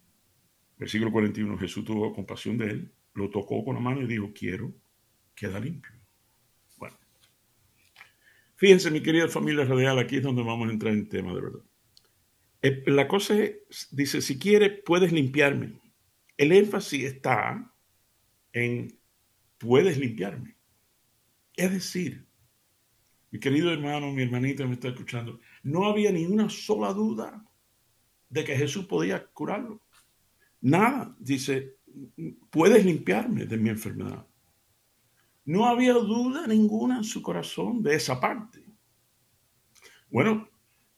Versículo 0.78 1.10
41, 1.10 1.58
Jesús 1.58 1.84
tuvo 1.84 2.12
compasión 2.14 2.56
de 2.56 2.66
él, 2.66 2.92
lo 3.14 3.30
tocó 3.30 3.64
con 3.64 3.74
la 3.74 3.80
mano 3.80 4.02
y 4.02 4.06
dijo, 4.06 4.32
quiero, 4.32 4.72
queda 5.34 5.58
limpio. 5.58 5.92
Bueno, 6.76 6.96
fíjense 8.56 8.90
mi 8.90 9.02
querida 9.02 9.28
familia 9.28 9.64
radial, 9.64 9.98
aquí 9.98 10.16
es 10.16 10.22
donde 10.22 10.42
vamos 10.42 10.68
a 10.68 10.72
entrar 10.72 10.92
en 10.94 11.08
tema 11.08 11.34
de 11.34 11.40
verdad. 11.40 11.62
Eh, 12.62 12.84
la 12.86 13.08
cosa 13.08 13.40
es, 13.42 13.88
dice, 13.90 14.20
si 14.20 14.38
quieres, 14.38 14.80
puedes 14.84 15.12
limpiarme. 15.12 15.80
El 16.36 16.52
énfasis 16.52 17.04
está 17.04 17.74
en 18.52 18.98
puedes 19.58 19.98
limpiarme. 19.98 20.56
Es 21.56 21.72
decir, 21.72 22.26
mi 23.30 23.40
querido 23.40 23.72
hermano, 23.72 24.12
mi 24.12 24.22
hermanita 24.22 24.64
me 24.64 24.74
está 24.74 24.88
escuchando, 24.88 25.40
no 25.62 25.86
había 25.86 26.10
ni 26.12 26.24
una 26.24 26.48
sola 26.48 26.92
duda 26.92 27.44
de 28.30 28.44
que 28.44 28.56
Jesús 28.56 28.86
podía 28.86 29.26
curarlo. 29.26 29.82
Nada, 30.60 31.16
dice, 31.18 31.76
puedes 32.50 32.84
limpiarme 32.84 33.46
de 33.46 33.56
mi 33.56 33.70
enfermedad. 33.70 34.26
No 35.44 35.66
había 35.66 35.94
duda 35.94 36.46
ninguna 36.46 36.98
en 36.98 37.04
su 37.04 37.22
corazón 37.22 37.82
de 37.82 37.94
esa 37.94 38.20
parte. 38.20 38.64
Bueno, 40.10 40.48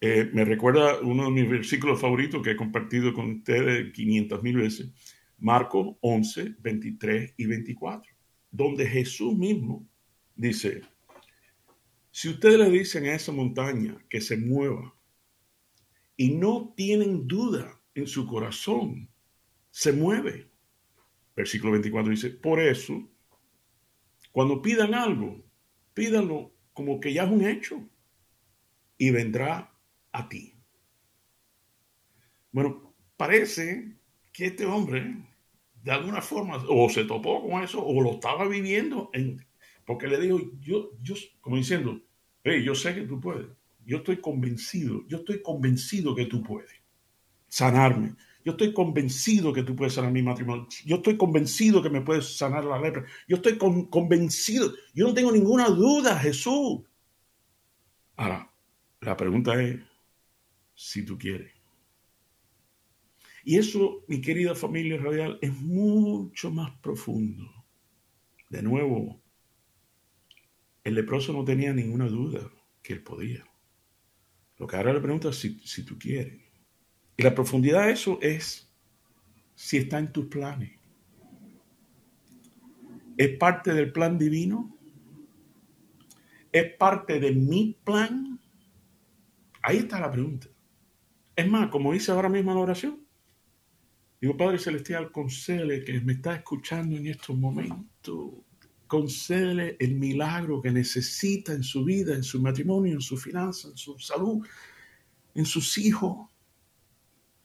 eh, 0.01 0.31
me 0.33 0.45
recuerda 0.45 1.01
uno 1.01 1.25
de 1.25 1.31
mis 1.31 1.49
versículos 1.49 2.01
favoritos 2.01 2.43
que 2.43 2.53
he 2.53 2.57
compartido 2.57 3.13
con 3.13 3.31
ustedes 3.31 3.93
500 3.93 4.43
mil 4.43 4.57
veces, 4.57 4.91
Marcos 5.39 5.97
11, 6.01 6.57
23 6.59 7.35
y 7.37 7.47
24, 7.47 8.13
donde 8.51 8.87
Jesús 8.87 9.37
mismo 9.37 9.87
dice, 10.35 10.83
si 12.11 12.31
ustedes 12.31 12.59
le 12.59 12.71
dicen 12.71 13.05
a 13.07 13.15
esa 13.15 13.31
montaña 13.31 14.03
que 14.09 14.21
se 14.21 14.37
mueva 14.37 14.95
y 16.17 16.31
no 16.31 16.73
tienen 16.77 17.27
duda 17.27 17.81
en 17.95 18.07
su 18.07 18.27
corazón, 18.27 19.10
se 19.71 19.93
mueve. 19.93 20.51
Versículo 21.37 21.73
24 21.73 22.11
dice, 22.11 22.31
por 22.31 22.61
eso, 22.61 23.09
cuando 24.33 24.61
pidan 24.61 24.95
algo, 24.95 25.45
pídanlo 25.95 26.53
como 26.73 27.01
que 27.01 27.13
ya 27.13 27.25
es 27.25 27.31
un 27.31 27.47
hecho 27.47 27.89
y 28.97 29.11
vendrá 29.11 29.75
a 30.13 30.29
ti. 30.29 30.55
Bueno, 32.53 32.95
parece 33.17 33.97
que 34.33 34.47
este 34.47 34.67
hombre, 34.67 35.17
de 35.83 35.91
alguna 35.91 36.21
forma, 36.21 36.63
o 36.69 36.89
se 36.89 37.05
topó 37.05 37.49
con 37.49 37.63
eso, 37.63 37.85
o 37.85 38.01
lo 38.03 38.13
estaba 38.13 38.47
viviendo, 38.47 39.11
en, 39.13 39.45
porque 39.85 40.09
le 40.09 40.21
dijo, 40.21 40.39
yo, 40.61 40.91
yo, 41.03 41.15
como 41.41 41.57
diciendo, 41.57 42.01
hey, 42.45 42.63
yo 42.65 42.75
sé 42.75 42.95
que 42.95 43.03
tú 43.03 43.21
puedes, 43.21 43.47
yo 43.85 43.99
estoy 43.99 44.21
convencido, 44.21 45.07
yo 45.09 45.19
estoy 45.19 45.43
convencido 45.43 46.15
que 46.15 46.27
tú 46.27 46.43
puedes 46.43 46.71
sanarme. 47.49 48.15
Yo 48.45 48.53
estoy 48.53 48.73
convencido 48.73 49.53
que 49.53 49.63
tú 49.63 49.77
puedes 49.77 49.95
sanar 49.95 50.13
mi 50.13 50.23
matrimonio. 50.23 50.67
Yo 50.85 50.97
estoy 50.97 51.17
convencido 51.17 51.83
que 51.83 51.91
me 51.91 52.01
puedes 52.01 52.37
sanar 52.37 52.65
la 52.65 52.81
lepra. 52.81 53.05
Yo 53.29 53.37
estoy 53.37 53.59
convencido. 53.59 54.73
Yo 54.95 55.07
no 55.07 55.15
tengo 55.15 55.31
ninguna 55.31 55.69
duda, 55.69 56.19
Jesús. 56.19 56.81
Ahora, 58.17 58.51
la 59.01 59.17
pregunta 59.17 59.61
es 59.63 59.81
si 60.75 61.05
tú 61.05 61.19
quieres. 61.19 61.53
Y 63.45 63.59
eso, 63.59 64.05
mi 64.09 64.21
querida 64.21 64.55
familia 64.55 64.99
radial, 64.99 65.39
es 65.41 65.55
mucho 65.55 66.51
más 66.51 66.71
profundo. 66.79 67.45
De 68.49 68.63
nuevo, 68.63 69.21
el 70.85 70.95
leproso 70.95 71.33
no 71.33 71.45
tenía 71.45 71.73
ninguna 71.73 72.07
duda 72.09 72.51
que 72.83 72.95
él 72.95 73.03
podía. 73.03 73.45
Lo 74.59 74.67
que 74.67 74.77
ahora 74.77 74.93
le 74.93 75.01
pregunta 75.01 75.31
es 75.31 75.37
si, 75.37 75.59
si 75.61 75.85
tú 75.85 75.99
quieres. 75.99 76.50
Y 77.21 77.23
la 77.23 77.35
profundidad 77.35 77.85
de 77.85 77.93
eso 77.93 78.19
es 78.23 78.73
si 79.55 79.77
está 79.77 79.99
en 79.99 80.11
tus 80.11 80.25
planes. 80.29 80.71
¿Es 83.15 83.37
parte 83.37 83.75
del 83.75 83.93
plan 83.93 84.17
divino? 84.17 84.75
¿Es 86.51 86.73
parte 86.79 87.21
de 87.21 87.33
mi 87.33 87.77
plan? 87.85 88.41
Ahí 89.61 89.77
está 89.77 90.01
la 90.01 90.11
pregunta. 90.11 90.49
Es 91.37 91.47
más, 91.47 91.69
como 91.69 91.93
dice 91.93 92.11
ahora 92.11 92.31
mismo 92.31 92.55
la 92.55 92.61
oración, 92.61 93.07
digo, 94.19 94.35
Padre 94.39 94.59
Celestial, 94.59 95.13
concédele 95.13 95.85
que 95.85 96.01
me 96.01 96.15
está 96.15 96.37
escuchando 96.37 96.97
en 96.97 97.07
estos 97.07 97.37
momentos, 97.37 98.31
concédele 98.87 99.77
el 99.79 99.95
milagro 99.97 100.63
que 100.63 100.71
necesita 100.71 101.53
en 101.53 101.65
su 101.65 101.85
vida, 101.85 102.15
en 102.15 102.23
su 102.23 102.41
matrimonio, 102.41 102.95
en 102.95 103.03
su 103.03 103.19
finanza, 103.19 103.69
en 103.69 103.77
su 103.77 103.99
salud, 103.99 104.43
en 105.35 105.45
sus 105.45 105.77
hijos. 105.77 106.30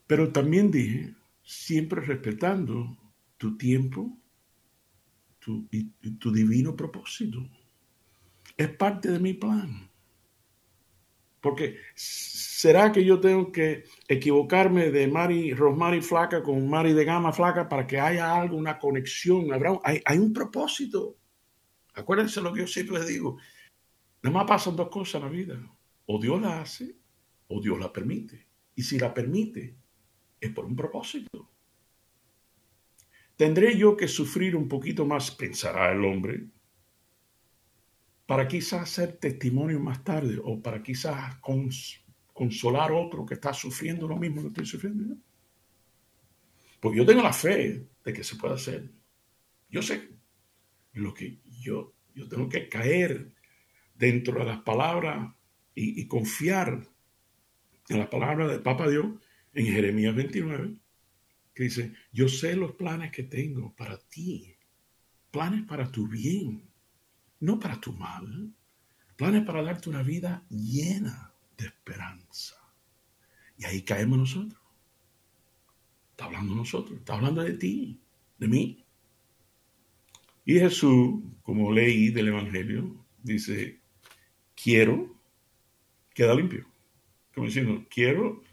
Pero 0.08 0.32
también 0.32 0.72
dije, 0.72 1.14
siempre 1.44 2.02
respetando 2.02 2.98
tu 3.38 3.58
tiempo 3.58 4.18
tu, 5.40 5.68
y, 5.72 5.90
tu 6.18 6.32
divino 6.32 6.76
propósito. 6.76 7.40
Es 8.58 8.70
parte 8.70 9.12
de 9.12 9.20
mi 9.20 9.34
plan. 9.34 9.90
Porque 11.42 11.78
¿será 11.94 12.92
que 12.92 13.06
yo 13.06 13.20
tengo 13.20 13.52
que 13.52 13.84
equivocarme 14.08 14.90
de 14.90 15.08
Mari 15.08 15.54
Rosmari 15.54 16.02
flaca 16.02 16.42
con 16.42 16.68
Mari 16.68 16.94
de 16.94 17.06
Gama 17.06 17.32
flaca 17.32 17.70
para 17.70 17.86
que 17.86 18.00
haya 18.00 18.36
algo, 18.36 18.58
una 18.58 18.80
conexión? 18.80 19.54
Habrá, 19.54 19.80
hay, 19.84 20.02
hay 20.06 20.18
un 20.18 20.34
propósito. 20.34 21.18
Acuérdense 21.94 22.42
lo 22.42 22.52
que 22.52 22.62
yo 22.62 22.68
siempre 22.68 23.06
digo. 23.06 23.38
Nada 24.24 24.34
más 24.34 24.48
pasan 24.48 24.76
dos 24.76 24.90
cosas 24.90 25.16
en 25.16 25.22
la 25.22 25.30
vida. 25.30 25.78
O 26.08 26.20
Dios 26.20 26.42
la 26.42 26.62
hace 26.62 26.96
o 27.48 27.62
Dios 27.62 27.80
la 27.80 27.94
permite. 27.94 28.48
Y 28.74 28.82
si 28.82 28.98
la 28.98 29.14
permite, 29.14 29.76
es 30.40 30.52
por 30.52 30.66
un 30.66 30.76
propósito. 30.76 31.50
¿Tendré 33.36 33.78
yo 33.78 33.98
que 33.98 34.08
sufrir 34.08 34.56
un 34.56 34.68
poquito 34.68 35.06
más, 35.06 35.32
pensará 35.32 35.92
el 35.92 36.04
hombre, 36.06 36.46
para 38.26 38.48
quizás 38.48 38.90
ser 38.90 39.18
testimonio 39.18 39.80
más 39.80 40.04
tarde 40.04 40.40
o 40.42 40.62
para 40.62 40.82
quizás 40.82 41.36
consolar 42.34 42.92
a 42.92 42.96
otro 42.96 43.26
que 43.26 43.36
está 43.36 43.54
sufriendo 43.54 44.08
lo 44.08 44.16
mismo 44.16 44.42
que 44.42 44.48
estoy 44.48 44.66
sufriendo? 44.66 45.18
Pues 46.80 46.96
yo 46.96 47.06
tengo 47.06 47.22
la 47.22 47.34
fe 47.34 47.88
de 48.04 48.14
que 48.14 48.24
se 48.24 48.36
puede 48.36 48.56
hacer. 48.56 48.90
Yo 49.70 49.82
sé 49.82 50.10
lo 50.94 51.14
que 51.14 51.40
yo, 51.60 51.94
yo 52.14 52.30
tengo 52.30 52.48
que 52.48 52.70
caer 52.70 53.34
dentro 53.94 54.40
de 54.40 54.46
las 54.46 54.62
palabras 54.62 55.34
y, 55.74 56.02
y 56.02 56.08
confiar 56.08 56.88
en 57.90 58.00
las 58.00 58.08
palabras 58.08 58.50
del 58.50 58.62
Papa 58.62 58.88
Dios 58.88 59.08
en 59.56 59.66
Jeremías 59.68 60.14
29, 60.14 60.76
que 61.54 61.64
dice, 61.64 61.94
yo 62.12 62.28
sé 62.28 62.56
los 62.56 62.74
planes 62.74 63.12
que 63.12 63.24
tengo 63.24 63.74
para 63.74 63.98
ti, 63.98 64.54
planes 65.32 65.66
para 65.66 65.90
tu 65.90 66.08
bien, 66.08 66.70
no 67.40 67.58
para 67.58 67.80
tu 67.80 67.94
mal, 67.94 68.54
planes 69.16 69.46
para 69.46 69.64
darte 69.64 69.90
una 69.90 70.04
vida 70.04 70.46
llena 70.50 71.34
de 71.58 71.68
esperanza. 71.68 72.58
Y 73.58 73.64
ahí 73.64 73.82
caemos 73.82 74.18
nosotros. 74.18 74.60
Está 76.12 76.26
hablando 76.26 76.54
nosotros, 76.54 77.00
está 77.00 77.14
hablando 77.14 77.42
de 77.42 77.54
ti, 77.54 78.00
de 78.38 78.48
mí. 78.48 78.86
Y 80.44 80.60
Jesús, 80.60 81.22
como 81.44 81.72
leí 81.72 82.10
del 82.10 82.28
Evangelio, 82.28 83.06
dice, 83.24 83.80
quiero, 84.54 85.18
queda 86.14 86.36
limpio. 86.36 86.68
Como 87.34 87.48
diciendo, 87.48 87.86
quiero 87.90 88.44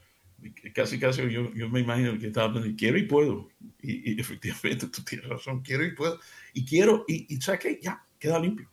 casi 0.74 0.98
casi 0.98 1.22
yo, 1.30 1.52
yo 1.54 1.68
me 1.68 1.80
imagino 1.80 2.18
que 2.18 2.28
estaba 2.28 2.48
hablando, 2.48 2.74
quiero 2.76 2.98
y 2.98 3.04
puedo. 3.04 3.48
Y, 3.80 4.20
efectivamente 4.20 4.86
tú 4.92 5.02
tienes 5.02 5.28
razón, 5.28 5.62
quiero 5.62 5.84
y 5.84 5.94
puedo. 5.94 6.18
Y 6.52 6.64
quiero, 6.64 7.04
y, 7.08 7.32
y 7.34 7.40
¿sabes 7.40 7.60
qué? 7.60 7.80
Ya, 7.82 8.04
queda 8.18 8.38
limpio. 8.38 8.68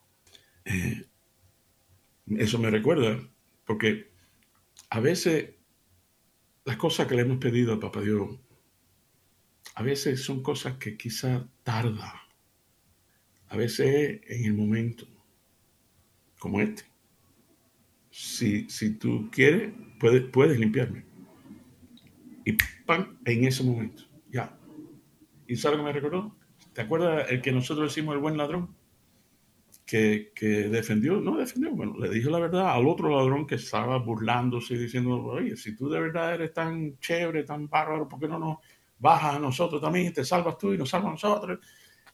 Eh, 0.65 1.05
eso 2.37 2.59
me 2.59 2.69
recuerda, 2.69 3.19
porque 3.65 4.11
a 4.89 4.99
veces 4.99 5.51
las 6.65 6.77
cosas 6.77 7.07
que 7.07 7.15
le 7.15 7.21
hemos 7.21 7.37
pedido 7.37 7.73
a 7.73 7.79
Papá 7.79 8.01
Dios, 8.01 8.37
a 9.75 9.83
veces 9.83 10.21
son 10.23 10.43
cosas 10.43 10.77
que 10.77 10.97
quizá 10.97 11.47
tarda, 11.63 12.21
a 13.47 13.57
veces 13.57 14.21
en 14.27 14.45
el 14.45 14.53
momento, 14.53 15.07
como 16.37 16.61
este. 16.61 16.83
Si, 18.11 18.69
si 18.69 18.91
tú 18.95 19.29
quieres, 19.31 19.71
puedes, 19.99 20.23
puedes 20.29 20.59
limpiarme 20.59 21.08
y 22.45 22.53
¡pam! 22.85 23.17
en 23.25 23.45
ese 23.45 23.63
momento, 23.63 24.03
ya. 24.31 24.57
¿Y 25.47 25.55
sabes 25.55 25.77
lo 25.77 25.83
que 25.83 25.87
me 25.87 25.93
recordó? 25.93 26.35
¿Te 26.73 26.81
acuerdas 26.81 27.29
el 27.29 27.41
que 27.41 27.51
nosotros 27.51 27.89
decimos 27.89 28.15
el 28.15 28.21
buen 28.21 28.37
ladrón? 28.37 28.75
Que, 29.85 30.31
que, 30.35 30.69
defendió, 30.69 31.19
no 31.19 31.37
defendió, 31.37 31.71
bueno, 31.71 31.97
le 31.97 32.09
dijo 32.09 32.29
la 32.29 32.37
verdad 32.37 32.69
al 32.69 32.87
otro 32.87 33.09
ladrón 33.09 33.47
que 33.47 33.55
estaba 33.55 33.97
burlándose 33.97 34.75
y 34.75 34.77
diciendo, 34.77 35.23
oye, 35.23 35.57
si 35.57 35.75
tú 35.75 35.89
de 35.89 35.99
verdad 35.99 36.35
eres 36.35 36.53
tan 36.53 36.99
chévere, 36.99 37.43
tan 37.43 37.67
bárbaro, 37.67 38.07
¿por 38.07 38.19
qué 38.19 38.27
no 38.27 38.37
nos 38.37 38.57
bajas 38.99 39.35
a 39.35 39.39
nosotros 39.39 39.81
también? 39.81 40.13
Te 40.13 40.23
salvas 40.23 40.59
tú 40.59 40.73
y 40.73 40.77
nos 40.77 40.89
salvas 40.89 41.09
a 41.09 41.11
nosotros. 41.13 41.59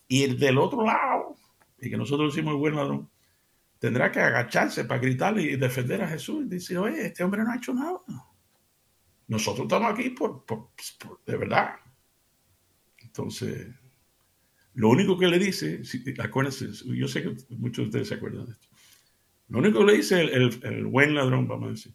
Y 0.07 0.23
el 0.23 0.39
del 0.39 0.57
otro 0.57 0.85
lado, 0.85 1.35
y 1.81 1.89
que 1.89 1.97
nosotros 1.97 2.33
decimos 2.33 2.53
el 2.53 2.59
buen 2.59 2.75
ladrón, 2.75 3.09
tendrá 3.77 4.11
que 4.11 4.21
agacharse 4.21 4.85
para 4.85 5.01
gritarle 5.01 5.43
y 5.43 5.55
defender 5.57 6.01
a 6.01 6.07
Jesús 6.07 6.45
y 6.45 6.49
decir, 6.49 6.77
oye, 6.77 7.07
este 7.07 7.23
hombre 7.23 7.43
no 7.43 7.51
ha 7.51 7.57
hecho 7.57 7.73
nada. 7.73 7.99
Nosotros 9.27 9.65
estamos 9.65 9.91
aquí 9.91 10.11
por, 10.11 10.45
de 11.25 11.37
verdad. 11.37 11.75
Entonces, 12.99 13.73
lo 14.73 14.89
único 14.89 15.17
que 15.17 15.27
le 15.27 15.39
dice, 15.39 15.81
acuérdense, 16.19 16.67
yo 16.85 17.07
sé 17.07 17.23
que 17.23 17.35
muchos 17.55 17.83
de 17.83 17.87
ustedes 17.87 18.07
se 18.09 18.15
acuerdan 18.15 18.45
de 18.45 18.51
esto. 18.51 18.67
Lo 19.47 19.59
único 19.59 19.79
que 19.79 19.85
le 19.85 19.97
dice 19.97 20.21
el, 20.21 20.85
buen 20.85 21.15
ladrón, 21.15 21.47
vamos 21.47 21.67
a 21.67 21.71
decir, 21.71 21.93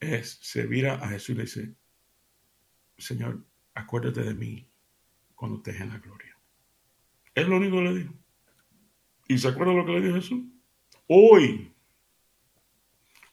es, 0.00 0.38
se 0.42 0.66
vira 0.66 0.94
a 0.94 1.08
Jesús 1.08 1.30
y 1.30 1.34
le 1.34 1.42
dice, 1.42 1.74
Señor, 2.98 3.44
acuérdate 3.74 4.22
de 4.22 4.34
mí 4.34 4.68
cuando 5.34 5.58
estés 5.58 5.80
en 5.80 5.90
la 5.90 5.98
gloria. 5.98 6.36
Es 7.34 7.46
lo 7.46 7.56
único 7.56 7.76
que 7.76 7.82
le 7.82 7.94
dijo. 7.94 8.14
¿Y 9.28 9.38
se 9.38 9.48
acuerda 9.48 9.74
lo 9.74 9.84
que 9.84 9.92
le 9.92 10.00
dijo 10.00 10.16
Jesús? 10.16 10.44
Hoy 11.06 11.75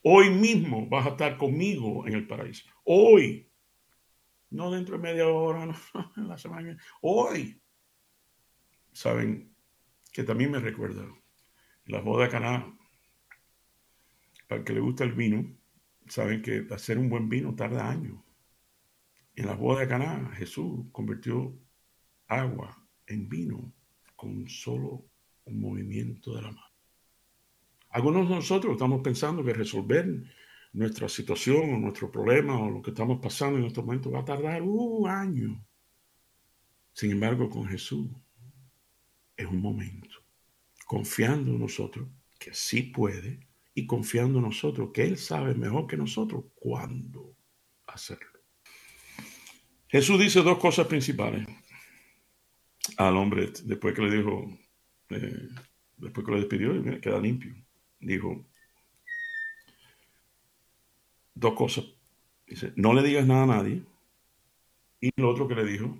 Hoy 0.06 0.28
mismo 0.28 0.86
vas 0.86 1.06
a 1.06 1.10
estar 1.10 1.38
conmigo 1.38 2.06
en 2.06 2.12
el 2.12 2.26
paraíso. 2.26 2.68
Hoy. 2.84 3.50
No 4.50 4.70
dentro 4.70 4.98
de 4.98 5.02
media 5.02 5.26
hora, 5.26 5.64
no, 5.94 6.12
en 6.18 6.28
la 6.28 6.36
semana. 6.36 6.76
Hoy. 7.00 7.58
Saben 8.92 9.56
que 10.12 10.22
también 10.22 10.50
me 10.50 10.58
recuerda 10.58 11.06
la 11.86 12.02
boda 12.02 12.24
de 12.24 12.30
Caná. 12.30 12.78
Para 14.46 14.58
el 14.58 14.66
que 14.66 14.74
le 14.74 14.80
gusta 14.80 15.04
el 15.04 15.14
vino, 15.14 15.56
saben 16.06 16.42
que 16.42 16.66
hacer 16.70 16.98
un 16.98 17.08
buen 17.08 17.30
vino 17.30 17.54
tarda 17.54 17.88
años. 17.88 18.22
En 19.36 19.46
la 19.46 19.54
boda 19.54 19.80
de 19.80 19.88
Caná, 19.88 20.32
Jesús 20.36 20.84
convirtió 20.92 21.58
agua 22.28 22.86
en 23.06 23.26
vino 23.26 23.72
con 24.16 24.46
solo 24.50 25.06
un 25.46 25.60
movimiento 25.62 26.34
de 26.34 26.42
la 26.42 26.48
mano. 26.48 26.73
Algunos 27.94 28.28
de 28.28 28.34
nosotros 28.34 28.72
estamos 28.72 29.02
pensando 29.02 29.44
que 29.44 29.52
resolver 29.52 30.04
nuestra 30.72 31.08
situación 31.08 31.74
o 31.74 31.78
nuestro 31.78 32.10
problema 32.10 32.58
o 32.58 32.68
lo 32.68 32.82
que 32.82 32.90
estamos 32.90 33.20
pasando 33.20 33.60
en 33.60 33.66
estos 33.66 33.84
momentos 33.84 34.12
va 34.12 34.18
a 34.18 34.24
tardar 34.24 34.62
un 34.62 35.08
año. 35.08 35.64
Sin 36.92 37.12
embargo, 37.12 37.48
con 37.48 37.68
Jesús 37.68 38.10
es 39.36 39.46
un 39.46 39.60
momento, 39.60 40.16
confiando 40.86 41.52
en 41.52 41.60
nosotros 41.60 42.08
que 42.36 42.52
sí 42.52 42.82
puede, 42.82 43.46
y 43.76 43.86
confiando 43.86 44.40
en 44.40 44.46
nosotros, 44.46 44.90
que 44.92 45.04
Él 45.04 45.16
sabe 45.16 45.54
mejor 45.54 45.86
que 45.86 45.96
nosotros 45.96 46.46
cuándo 46.56 47.36
hacerlo. 47.86 48.40
Jesús 49.86 50.18
dice 50.18 50.42
dos 50.42 50.58
cosas 50.58 50.88
principales 50.88 51.46
al 52.96 53.16
hombre 53.16 53.52
después 53.62 53.94
que 53.94 54.02
le 54.02 54.16
dijo, 54.16 54.58
eh, 55.10 55.48
después 55.96 56.26
que 56.26 56.32
lo 56.32 56.38
despidió, 56.38 57.00
queda 57.00 57.20
limpio. 57.20 57.63
Dijo 58.04 58.44
dos 61.34 61.54
cosas. 61.54 61.84
Dice, 62.46 62.72
no 62.76 62.92
le 62.94 63.02
digas 63.02 63.26
nada 63.26 63.42
a 63.44 63.46
nadie. 63.46 63.82
Y 65.00 65.10
lo 65.16 65.30
otro 65.30 65.48
que 65.48 65.54
le 65.54 65.64
dijo, 65.64 65.98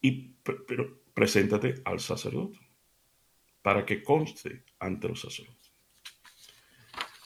y 0.00 0.34
pero 0.66 1.00
preséntate 1.14 1.82
al 1.84 2.00
sacerdote 2.00 2.58
para 3.62 3.84
que 3.84 4.02
conste 4.02 4.64
ante 4.78 5.08
los 5.08 5.20
sacerdotes. 5.20 5.72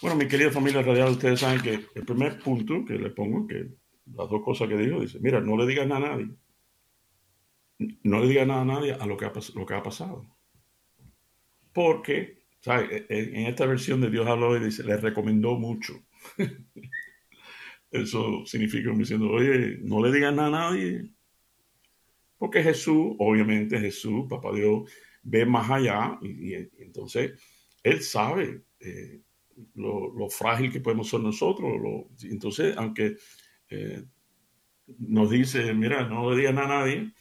Bueno, 0.00 0.16
mi 0.16 0.26
querida 0.26 0.50
familia 0.50 0.82
radial, 0.82 1.10
ustedes 1.10 1.40
saben 1.40 1.62
que 1.62 1.86
el 1.94 2.04
primer 2.04 2.40
punto 2.40 2.84
que 2.84 2.94
le 2.94 3.10
pongo, 3.10 3.46
que 3.46 3.68
las 4.06 4.28
dos 4.28 4.42
cosas 4.42 4.68
que 4.68 4.76
dijo, 4.76 5.00
dice, 5.00 5.20
mira, 5.20 5.40
no 5.40 5.56
le 5.56 5.66
digas 5.66 5.86
nada 5.86 6.06
a 6.06 6.16
nadie. 6.16 6.28
No 8.02 8.20
le 8.20 8.26
digas 8.26 8.46
nada 8.46 8.62
a 8.62 8.64
nadie 8.64 8.92
a 8.94 9.06
lo 9.06 9.16
que 9.16 9.26
ha, 9.26 9.32
lo 9.54 9.64
que 9.64 9.74
ha 9.74 9.82
pasado. 9.82 10.26
Porque, 11.72 12.41
E, 12.64 13.06
e, 13.08 13.40
en 13.40 13.46
esta 13.46 13.66
versión 13.66 14.00
de 14.00 14.10
Dios 14.10 14.26
habló 14.26 14.56
y 14.56 14.64
dice, 14.64 14.84
le 14.84 14.96
recomendó 14.96 15.58
mucho. 15.58 15.94
Eso 17.90 18.46
significa 18.46 18.90
diciendo, 18.92 19.30
oye, 19.30 19.78
no 19.82 20.02
le 20.02 20.12
digas 20.12 20.34
nada 20.34 20.48
a 20.48 20.70
nadie. 20.70 21.10
Porque 22.38 22.62
Jesús, 22.62 23.14
obviamente 23.18 23.78
Jesús, 23.78 24.26
Papá 24.28 24.52
Dios, 24.52 24.90
ve 25.22 25.44
más 25.44 25.70
allá 25.70 26.18
y, 26.22 26.54
entonces 26.82 27.32
Él 27.82 28.02
sabe 28.02 28.62
eh, 28.80 29.20
lo, 29.74 30.28
frágil 30.30 30.72
que 30.72 30.80
podemos 30.80 31.08
ser 31.08 31.20
nosotros. 31.20 31.70
entonces, 32.22 32.76
aunque 32.76 33.16
eh, 33.68 34.04
nos 34.98 35.30
dice, 35.30 35.72
mira, 35.74 36.08
no 36.08 36.30
le 36.30 36.38
digas 36.38 36.54
nada 36.54 36.66
a 36.66 36.80
nadie, 36.80 37.12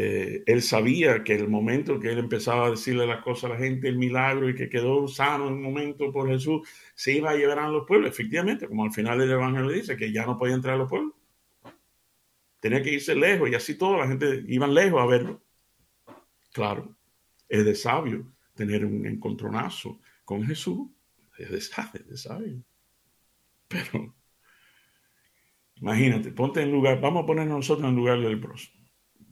eh, 0.00 0.44
él 0.46 0.62
sabía 0.62 1.24
que 1.24 1.34
el 1.34 1.48
momento 1.48 1.98
que 1.98 2.12
él 2.12 2.18
empezaba 2.18 2.68
a 2.68 2.70
decirle 2.70 3.04
las 3.04 3.20
cosas 3.20 3.50
a 3.50 3.54
la 3.54 3.58
gente, 3.58 3.88
el 3.88 3.98
milagro 3.98 4.48
y 4.48 4.54
que 4.54 4.68
quedó 4.68 5.08
sano 5.08 5.48
en 5.48 5.54
un 5.54 5.62
momento 5.62 6.12
por 6.12 6.28
Jesús, 6.28 6.68
se 6.94 7.14
iba 7.14 7.30
a 7.30 7.34
llevar 7.34 7.58
a 7.58 7.68
los 7.68 7.84
pueblos. 7.84 8.08
Efectivamente, 8.08 8.68
como 8.68 8.84
al 8.84 8.92
final 8.92 9.18
del 9.18 9.32
Evangelio 9.32 9.70
dice, 9.70 9.96
que 9.96 10.12
ya 10.12 10.24
no 10.24 10.38
podía 10.38 10.54
entrar 10.54 10.76
a 10.76 10.78
los 10.78 10.88
pueblos. 10.88 11.14
Tenía 12.60 12.80
que 12.80 12.92
irse 12.92 13.12
lejos 13.16 13.50
y 13.50 13.56
así 13.56 13.76
toda 13.76 13.98
la 13.98 14.06
gente 14.06 14.44
iba 14.46 14.68
lejos 14.68 15.02
a 15.02 15.06
verlo. 15.06 15.42
Claro, 16.52 16.94
es 17.48 17.64
de 17.64 17.74
sabio 17.74 18.24
tener 18.54 18.84
un 18.84 19.04
encontronazo 19.04 19.98
con 20.24 20.44
Jesús. 20.44 20.88
Es 21.38 21.50
de 21.50 21.60
sabio, 21.60 22.04
de 22.06 22.16
sabio. 22.16 22.62
Pero, 23.66 24.14
imagínate, 25.74 26.30
ponte 26.30 26.62
en 26.62 26.70
lugar, 26.70 27.00
vamos 27.00 27.24
a 27.24 27.26
poner 27.26 27.48
nosotros 27.48 27.88
en 27.88 27.96
lugar 27.96 28.20
del 28.20 28.38
próximo 28.38 28.77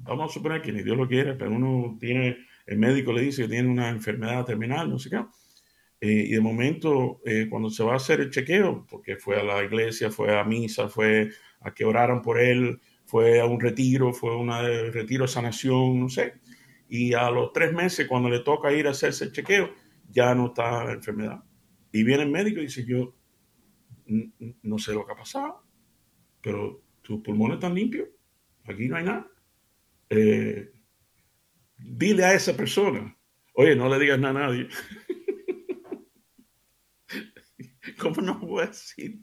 vamos 0.01 0.31
a 0.31 0.35
suponer 0.35 0.63
que 0.63 0.73
ni 0.73 0.83
Dios 0.83 0.97
lo 0.97 1.09
quiere, 1.09 1.35
pero 1.35 1.53
uno 1.53 1.97
tiene, 1.99 2.39
el 2.67 2.79
médico 2.79 3.13
le 3.13 3.23
dice 3.23 3.43
que 3.43 3.49
tiene 3.49 3.69
una 3.69 3.89
enfermedad 3.89 4.45
terminal, 4.45 4.89
no 4.89 4.99
sé 4.99 5.11
qué. 5.11 5.25
Eh, 6.01 6.27
y 6.29 6.33
de 6.33 6.41
momento, 6.41 7.21
eh, 7.25 7.47
cuando 7.49 7.71
se 7.71 7.83
va 7.83 7.95
a 7.95 7.97
hacer 7.97 8.21
el 8.21 8.31
chequeo, 8.31 8.87
porque 8.89 9.17
fue 9.17 9.41
a 9.41 9.43
la 9.43 9.65
iglesia, 9.65 10.11
fue 10.11 10.39
a 10.39 10.45
misa, 10.45 10.89
fue 10.89 11.31
a 11.61 11.73
que 11.73 11.85
oraran 11.85 12.23
por 12.23 12.39
él, 12.39 12.81
fue 13.07 13.41
a 13.41 13.47
un 13.47 13.61
retiro, 13.61 14.13
fue 14.13 14.33
a 14.33 14.37
un 14.37 14.51
retiro 14.93 15.27
sanación, 15.27 16.01
no 16.01 16.09
sé. 16.09 16.35
Y 16.89 17.15
a 17.15 17.31
los 17.31 17.53
tres 17.53 17.73
meses, 17.73 18.07
cuando 18.07 18.29
le 18.29 18.41
toca 18.41 18.73
ir 18.73 18.87
a 18.87 18.91
hacerse 18.91 19.25
el 19.25 19.33
chequeo, 19.33 19.71
ya 20.11 20.35
no 20.35 20.49
está 20.49 20.85
la 20.85 20.93
enfermedad. 20.93 21.43
Y 21.93 22.05
viene 22.05 22.25
el 22.25 22.31
médico 22.31 22.61
y 22.61 22.65
dice, 22.65 22.85
yo 22.85 23.15
no 24.63 24.79
sé 24.79 24.93
lo 24.93 25.07
que 25.07 25.13
ha 25.13 25.17
pasado, 25.17 25.65
pero 26.41 26.83
tus 27.03 27.23
pulmones 27.23 27.57
están 27.57 27.75
limpios, 27.75 28.09
aquí 28.65 28.89
no 28.89 28.97
hay 28.97 29.05
nada. 29.05 29.27
Eh, 30.09 30.73
dile 31.79 32.25
a 32.25 32.35
esa 32.35 32.57
persona, 32.57 33.17
oye, 33.55 33.75
no 33.75 33.89
le 33.89 33.99
digas 33.99 34.19
nada 34.19 34.45
a 34.45 34.49
nadie. 34.49 34.69
¿Cómo 37.99 38.23
no 38.23 38.39
voy 38.39 38.65
a 38.65 38.67
decir? 38.67 39.21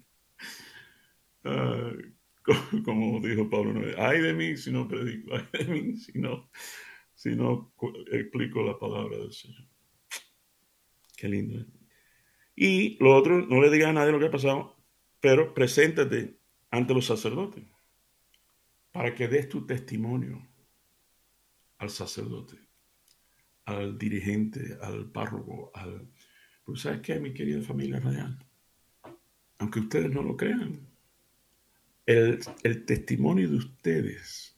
Como, 2.84 3.22
dijo 3.22 3.50
Pablo, 3.50 3.82
ay 3.98 4.22
de 4.22 4.34
mí 4.34 4.58
si 4.58 4.72
no 4.72 4.88
predico, 4.88 5.36
ay 5.36 5.48
de 5.52 5.66
mí 5.66 5.98
si 5.98 6.20
no, 6.20 6.50
si 7.14 7.36
no 7.36 7.74
explico 8.12 8.64
la 8.64 8.78
palabra 8.78 9.18
del 9.18 9.32
Señor. 9.32 9.68
Qué 11.16 11.30
lindo. 11.30 11.62
¿eh? 11.62 11.66
Y 12.56 13.04
lo 13.04 13.16
otro, 13.16 13.46
no 13.46 13.62
le 13.62 13.70
digas 13.70 13.90
a 13.90 13.94
nadie 13.94 14.12
lo 14.12 14.20
que 14.20 14.28
ha 14.28 14.32
pasado, 14.32 14.76
pero 15.20 15.54
preséntate 15.54 16.38
ante 16.70 16.94
los 16.94 17.06
sacerdotes 17.06 17.64
para 18.92 19.16
que 19.16 19.28
des 19.28 19.50
tu 19.50 19.66
testimonio 19.66 20.48
al 21.84 21.90
sacerdote, 21.90 22.56
al 23.66 23.98
dirigente, 23.98 24.78
al 24.82 25.12
párroco, 25.12 25.72
al... 25.74 26.10
Pues 26.64 26.82
¿sabes 26.82 27.02
qué, 27.02 27.20
mi 27.20 27.34
querida 27.34 27.62
familia 27.62 28.00
radial? 28.00 28.40
Aunque 29.58 29.82
ustedes 29.82 30.10
no 30.10 30.24
lo 30.24 30.38
crean, 30.38 30.88
el, 32.06 32.40
testimonio 32.86 33.50
de 33.50 33.58
ustedes 33.58 34.58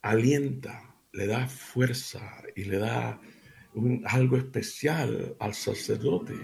alienta, 0.00 0.94
le 1.12 1.26
da 1.26 1.46
fuerza 1.46 2.42
y 2.56 2.64
le 2.64 2.78
da 2.78 3.20
algo 4.06 4.36
especial 4.38 5.36
al 5.38 5.52
sacerdote, 5.52 6.34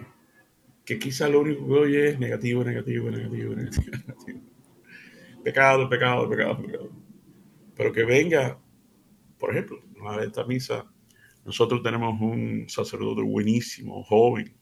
que 0.85 0.99
quizá 0.99 1.27
lo 1.29 1.41
único 1.41 1.67
que 1.67 1.73
oye 1.73 2.09
es 2.11 2.19
negativo, 2.19 2.63
negativo, 2.63 3.11
negativo, 3.11 3.55
negativo, 3.55 3.93
negativo. 3.97 4.41
Pecado, 5.43 5.89
pecado, 5.89 6.29
pecado, 6.29 6.63
pecado. 6.63 6.91
Pero 7.75 7.93
que 7.93 8.05
venga 8.05 8.59
por 9.38 9.51
ejemplo, 9.51 9.81
en 9.83 10.20
esta 10.20 10.44
misa, 10.44 10.90
nosotros 11.44 11.83
tenemos 11.83 12.20
un 12.20 12.68
sacerdote 12.68 13.22
buenísimo, 13.22 14.03
joven, 14.05 14.57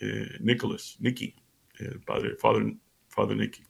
eh, 0.00 0.38
Nicholas, 0.40 0.96
Nicky, 1.00 1.34
el 1.78 2.00
padre, 2.00 2.36
Father, 2.36 2.76
Father 3.08 3.36
Nicky, 3.36 3.62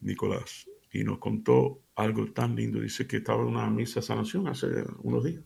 Nicolás, 0.00 0.68
y 0.92 1.04
nos 1.04 1.18
contó 1.18 1.82
algo 1.94 2.32
tan 2.32 2.56
lindo. 2.56 2.80
Dice 2.80 3.06
que 3.06 3.18
estaba 3.18 3.42
en 3.42 3.48
una 3.48 3.70
misa 3.70 4.00
de 4.00 4.06
sanación 4.06 4.48
hace 4.48 4.66
unos 5.02 5.24
días. 5.24 5.44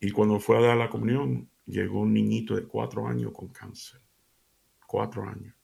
Y 0.00 0.10
cuando 0.10 0.38
fue 0.38 0.58
a 0.58 0.60
dar 0.60 0.76
la 0.76 0.90
comunión, 0.90 1.50
llegó 1.66 2.00
un 2.00 2.12
niñito 2.12 2.54
de 2.54 2.66
cuatro 2.66 3.06
años 3.06 3.32
con 3.32 3.48
cáncer. 3.48 4.00
Cuatro 4.86 5.24
años. 5.24 5.54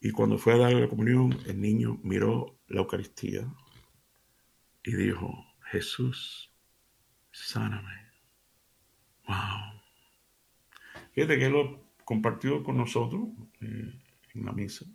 Y 0.00 0.10
cuando 0.10 0.38
fue 0.38 0.54
a 0.54 0.58
dar 0.58 0.72
la 0.72 0.88
comunión, 0.88 1.36
el 1.46 1.60
niño 1.60 1.98
miró 2.02 2.60
la 2.68 2.80
Eucaristía 2.80 3.52
y 4.84 4.94
dijo, 4.94 5.47
Jesús, 5.70 6.50
sáname. 7.30 7.92
Wow. 9.26 9.82
Fíjate 11.12 11.38
que 11.38 11.50
lo 11.50 11.92
compartió 12.04 12.62
con 12.62 12.78
nosotros 12.78 13.28
eh, 13.60 13.92
en 14.34 14.44
la 14.44 14.52
misa. 14.52 14.86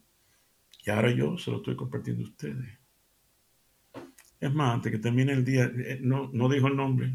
Y 0.85 0.89
ahora 0.89 1.11
yo 1.11 1.37
se 1.37 1.51
lo 1.51 1.57
estoy 1.57 1.75
compartiendo 1.75 2.23
a 2.23 2.27
ustedes. 2.27 2.79
Es 4.39 4.53
más, 4.53 4.73
antes 4.73 4.91
que 4.91 4.97
termine 4.97 5.33
el 5.33 5.45
día, 5.45 5.65
eh, 5.65 5.99
no, 6.01 6.29
no 6.33 6.49
dijo 6.49 6.67
el 6.67 6.75
nombre, 6.75 7.13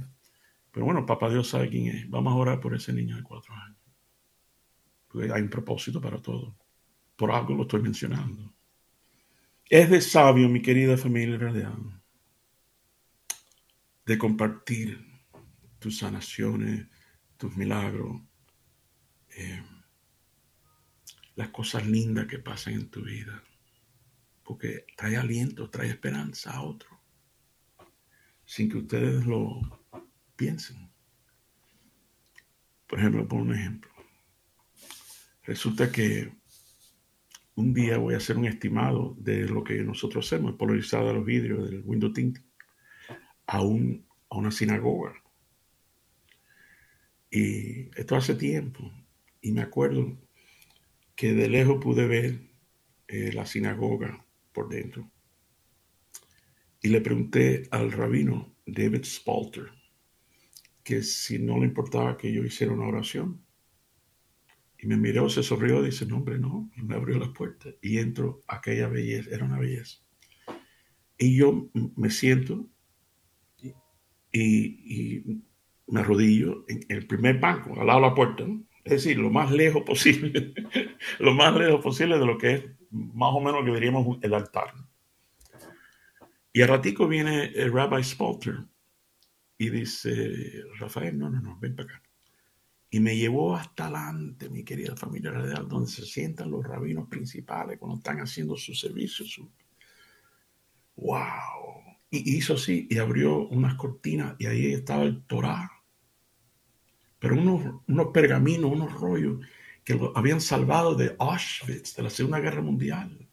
pero 0.70 0.86
bueno, 0.86 1.04
papá 1.04 1.28
Dios 1.28 1.48
sabe 1.48 1.68
quién 1.68 1.88
es. 1.88 2.08
Vamos 2.08 2.32
a 2.32 2.36
orar 2.36 2.60
por 2.60 2.74
ese 2.74 2.92
niño 2.92 3.16
de 3.16 3.22
cuatro 3.22 3.54
años. 3.54 3.76
Porque 5.08 5.32
hay 5.32 5.42
un 5.42 5.50
propósito 5.50 6.00
para 6.00 6.22
todo. 6.22 6.56
Por 7.16 7.32
algo 7.32 7.54
lo 7.54 7.62
estoy 7.62 7.82
mencionando. 7.82 8.54
Es 9.68 9.90
de 9.90 10.00
sabio, 10.00 10.48
mi 10.48 10.62
querida 10.62 10.96
familia 10.96 11.36
radial 11.38 11.98
de 14.08 14.16
compartir 14.16 15.06
tus 15.78 15.98
sanaciones, 15.98 16.86
tus 17.36 17.54
milagros, 17.58 18.22
eh, 19.36 19.62
las 21.34 21.50
cosas 21.50 21.86
lindas 21.86 22.26
que 22.26 22.38
pasan 22.38 22.72
en 22.72 22.88
tu 22.88 23.02
vida. 23.02 23.44
Porque 24.42 24.86
trae 24.96 25.18
aliento, 25.18 25.68
trae 25.68 25.90
esperanza 25.90 26.52
a 26.52 26.62
otro, 26.62 26.88
sin 28.46 28.70
que 28.70 28.78
ustedes 28.78 29.26
lo 29.26 29.60
piensen. 30.36 30.90
Por 32.86 33.00
ejemplo, 33.00 33.28
por 33.28 33.42
un 33.42 33.54
ejemplo. 33.54 33.90
Resulta 35.42 35.92
que 35.92 36.32
un 37.56 37.74
día 37.74 37.98
voy 37.98 38.14
a 38.14 38.16
hacer 38.16 38.38
un 38.38 38.46
estimado 38.46 39.14
de 39.18 39.46
lo 39.46 39.62
que 39.62 39.84
nosotros 39.84 40.24
hacemos, 40.24 40.54
polarizar 40.54 41.04
los 41.04 41.26
vidrios 41.26 41.68
del 41.68 41.82
window 41.84 42.10
tint 42.10 42.47
a, 43.48 43.62
una 43.62 44.50
sinagoga. 44.50 45.14
Y 47.30 47.88
esto 47.98 48.16
hace 48.16 48.34
tiempo. 48.34 48.92
Y 49.40 49.52
me 49.52 49.62
acuerdo 49.62 50.16
que 51.16 51.32
de 51.32 51.48
lejos 51.48 51.82
pude 51.82 52.06
ver 52.06 52.40
eh, 53.08 53.32
la 53.32 53.46
sinagoga 53.46 54.24
por 54.52 54.68
dentro. 54.68 55.10
Y 56.80 56.88
le 56.88 57.00
pregunté 57.00 57.66
al 57.70 57.90
rabino 57.90 58.54
David 58.66 59.04
Spalter 59.04 59.72
que 60.84 61.02
si 61.02 61.38
no 61.38 61.58
le 61.58 61.66
importaba 61.66 62.16
que 62.16 62.32
yo 62.32 62.44
hiciera 62.44 62.72
una 62.72 62.86
oración 62.86 63.44
Y 64.78 64.86
me 64.86 64.96
miró, 64.96 65.28
se 65.28 65.42
sonrió, 65.42 65.82
dice, 65.82 66.06
no, 66.06 66.16
hombre, 66.18 66.38
no. 66.38 66.70
Y 66.76 66.82
me 66.82 66.94
abrió 66.94 67.18
la 67.18 67.32
puerta 67.32 67.70
y 67.82 67.98
entro, 67.98 68.42
aquella 68.46 68.88
belleza, 68.88 69.30
era 69.34 69.44
una 69.44 69.58
belleza. 69.58 69.98
Y 71.18 71.36
yo 71.36 71.68
me 71.96 72.10
siento 72.10 72.68
y, 74.32 75.42
me 75.90 76.00
arrodillo 76.00 76.66
en 76.68 76.84
el 76.90 77.06
primer 77.06 77.38
banco, 77.38 77.80
al 77.80 77.86
lado 77.86 78.00
de 78.00 78.06
la 78.08 78.14
puerta, 78.14 78.44
es 78.84 78.92
decir, 78.92 79.18
lo 79.18 79.30
más 79.30 79.50
lejos 79.50 79.84
posible, 79.84 80.52
lo 81.18 81.32
más 81.32 81.54
lejos 81.54 81.82
posible 81.82 82.18
de 82.18 82.26
lo 82.26 82.36
que 82.36 82.52
es 82.52 82.64
más 82.90 83.32
o 83.34 83.40
menos 83.40 83.60
lo 83.60 83.64
que 83.64 83.80
diríamos 83.80 84.18
el 84.22 84.34
altar. 84.34 84.74
Y 86.52 86.62
a 86.62 86.66
ratico 86.66 87.08
viene 87.08 87.44
el 87.54 87.72
Rabbi 87.72 88.02
Spalter 88.02 88.66
y 89.56 89.70
dice, 89.70 90.62
Rafael, 90.78 91.18
no, 91.18 91.30
no, 91.30 91.40
no, 91.40 91.58
ven 91.58 91.74
para 91.74 91.88
acá. 91.88 92.02
Y 92.90 93.00
me 93.00 93.16
llevó 93.16 93.54
hasta 93.54 93.84
adelante, 93.84 94.48
mi 94.48 94.64
querida 94.64 94.96
familia 94.96 95.30
radial, 95.30 95.68
donde 95.68 95.90
se 95.90 96.06
sientan 96.06 96.50
los 96.50 96.64
rabinos 96.66 97.08
principales 97.08 97.78
cuando 97.78 97.98
están 97.98 98.20
haciendo 98.20 98.56
su 98.56 98.74
servicio. 98.74 99.26
¡Wow! 100.96 101.57
Y 102.10 102.36
hizo 102.36 102.54
así 102.54 102.86
y 102.90 102.98
abrió 102.98 103.48
unas 103.48 103.74
cortinas 103.74 104.34
y 104.38 104.46
ahí 104.46 104.72
estaba 104.72 105.02
el 105.02 105.22
Torah. 105.24 105.70
Pero 107.18 107.34
unos, 107.34 107.82
unos 107.86 108.06
pergaminos, 108.12 108.70
unos 108.70 108.92
rollos 108.92 109.44
que 109.84 109.94
lo 109.94 110.16
habían 110.16 110.40
salvado 110.40 110.94
de 110.94 111.16
Auschwitz, 111.18 111.96
de 111.96 112.02
la 112.02 112.10
Segunda 112.10 112.40
Guerra 112.40 112.62
Mundial. 112.62 113.28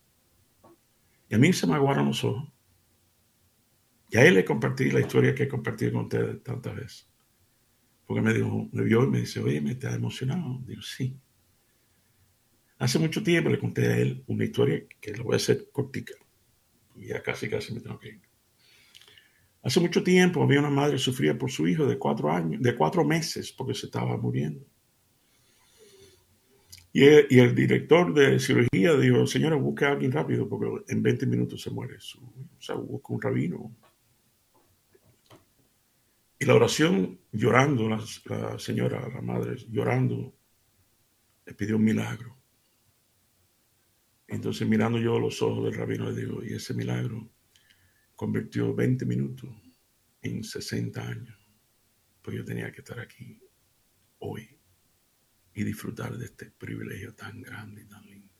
Y 1.29 1.35
a 1.35 1.37
mí 1.37 1.53
se 1.53 1.67
me 1.67 1.75
aguaron 1.75 2.07
los 2.07 2.23
ojos. 2.23 2.51
Y 4.09 4.17
a 4.17 4.25
él 4.25 4.35
le 4.35 4.45
compartí 4.45 4.91
la 4.91 5.01
historia 5.01 5.35
que 5.35 5.43
he 5.43 5.47
compartido 5.47 5.93
con 5.93 6.03
ustedes 6.03 6.43
tantas 6.43 6.75
veces. 6.75 7.09
Porque 8.05 8.21
me 8.21 8.33
dijo, 8.33 8.69
me 8.71 8.83
vio 8.83 9.03
y 9.03 9.07
me 9.07 9.19
dice, 9.19 9.39
oye, 9.39 9.59
¿me 9.61 9.71
está 9.71 9.93
emocionado? 9.93 10.61
Digo, 10.65 10.81
sí. 10.81 11.19
Hace 12.77 12.99
mucho 12.99 13.23
tiempo 13.23 13.49
le 13.49 13.59
conté 13.59 13.87
a 13.87 13.97
él 13.97 14.23
una 14.27 14.43
historia 14.43 14.85
que 15.01 15.11
la 15.11 15.23
voy 15.23 15.33
a 15.33 15.37
hacer 15.37 15.69
cortica. 15.71 16.13
Ya 16.95 17.21
casi, 17.23 17.49
casi 17.49 17.73
me 17.73 17.81
tengo 17.81 17.99
que 17.99 18.09
ir. 18.09 18.21
Hace 19.65 19.79
mucho 19.79 20.03
tiempo 20.03 20.43
había 20.43 20.59
una 20.59 20.69
madre 20.69 20.93
que 20.93 20.99
sufría 20.99 21.35
por 21.35 21.49
su 21.49 21.67
hijo 21.67 21.87
de 21.87 21.97
cuatro 21.97 22.31
años, 22.31 22.61
de 22.61 22.75
cuatro 22.75 23.03
meses, 23.03 23.51
porque 23.51 23.73
se 23.73 23.87
estaba 23.87 24.15
muriendo. 24.15 24.63
Y 26.93 27.03
el, 27.03 27.55
director 27.55 28.13
de 28.13 28.39
cirugía 28.39 28.95
dijo, 28.95 29.25
señora, 29.25 29.55
busque 29.55 29.85
a 29.85 29.93
alguien 29.93 30.11
rápido, 30.11 30.47
porque 30.47 30.83
en 30.87 31.01
20 31.01 31.25
minutos 31.25 31.63
se 31.63 31.71
muere 31.71 31.95
su 31.99 32.19
O 32.21 32.61
sea, 32.61 32.75
busca 32.75 33.11
un 33.11 33.21
rabino. 33.21 33.75
Y 36.37 36.45
la 36.45 36.53
oración, 36.53 37.19
llorando, 37.31 37.89
la, 37.89 37.99
la 38.25 38.59
señora, 38.59 39.09
la 39.09 39.21
madre, 39.21 39.57
llorando, 39.71 40.31
le 41.43 41.53
pidió 41.55 41.77
un 41.77 41.83
milagro. 41.85 42.37
Entonces, 44.27 44.67
mirando 44.67 44.99
yo 44.99 45.19
los 45.19 45.41
ojos 45.41 45.65
del 45.65 45.73
rabino, 45.73 46.11
le 46.11 46.21
digo, 46.21 46.43
y 46.43 46.53
ese 46.53 46.75
milagro 46.75 47.31
convirtió 48.15 48.73
20 48.73 49.05
minutos 49.05 49.49
en 50.21 50.43
60 50.43 51.01
años. 51.01 51.37
Pues 52.21 52.37
yo 52.37 52.45
tenía 52.45 52.71
que 52.71 52.81
estar 52.81 52.99
aquí 52.99 53.39
hoy 54.19 54.57
y 55.53 55.63
disfrutar 55.63 56.17
de 56.17 56.25
este 56.25 56.51
privilegio 56.51 57.13
tan 57.13 57.41
grande 57.41 57.83
y 57.83 57.85
tan 57.85 58.05
lindo. 58.05 58.33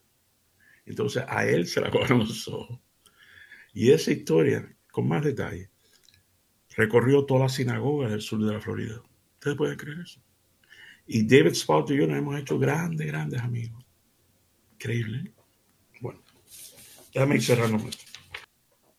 Entonces 0.84 1.24
a 1.26 1.46
él 1.46 1.66
se 1.66 1.80
la 1.80 1.90
cogieron 1.90 2.20
los 2.20 2.48
ojos. 2.48 2.80
Y 3.72 3.90
esa 3.90 4.10
historia, 4.10 4.76
con 4.90 5.06
más 5.06 5.24
detalle, 5.24 5.70
recorrió 6.76 7.24
toda 7.24 7.40
la 7.40 7.48
sinagoga 7.48 8.08
del 8.08 8.20
sur 8.20 8.42
de 8.42 8.52
la 8.52 8.60
Florida. 8.60 9.02
¿Ustedes 9.34 9.56
pueden 9.56 9.76
creer 9.76 10.00
eso? 10.00 10.20
Y 11.06 11.26
David 11.26 11.54
Spaulding 11.54 11.96
y 11.96 12.00
yo 12.00 12.06
nos 12.06 12.18
hemos 12.18 12.40
hecho 12.40 12.58
grandes, 12.58 13.06
grandes 13.06 13.40
amigos. 13.40 13.84
Increíble. 14.72 15.32
Bueno, 16.00 16.20
déjame 17.12 17.40
cerrando 17.40 17.88
esto 17.88 18.05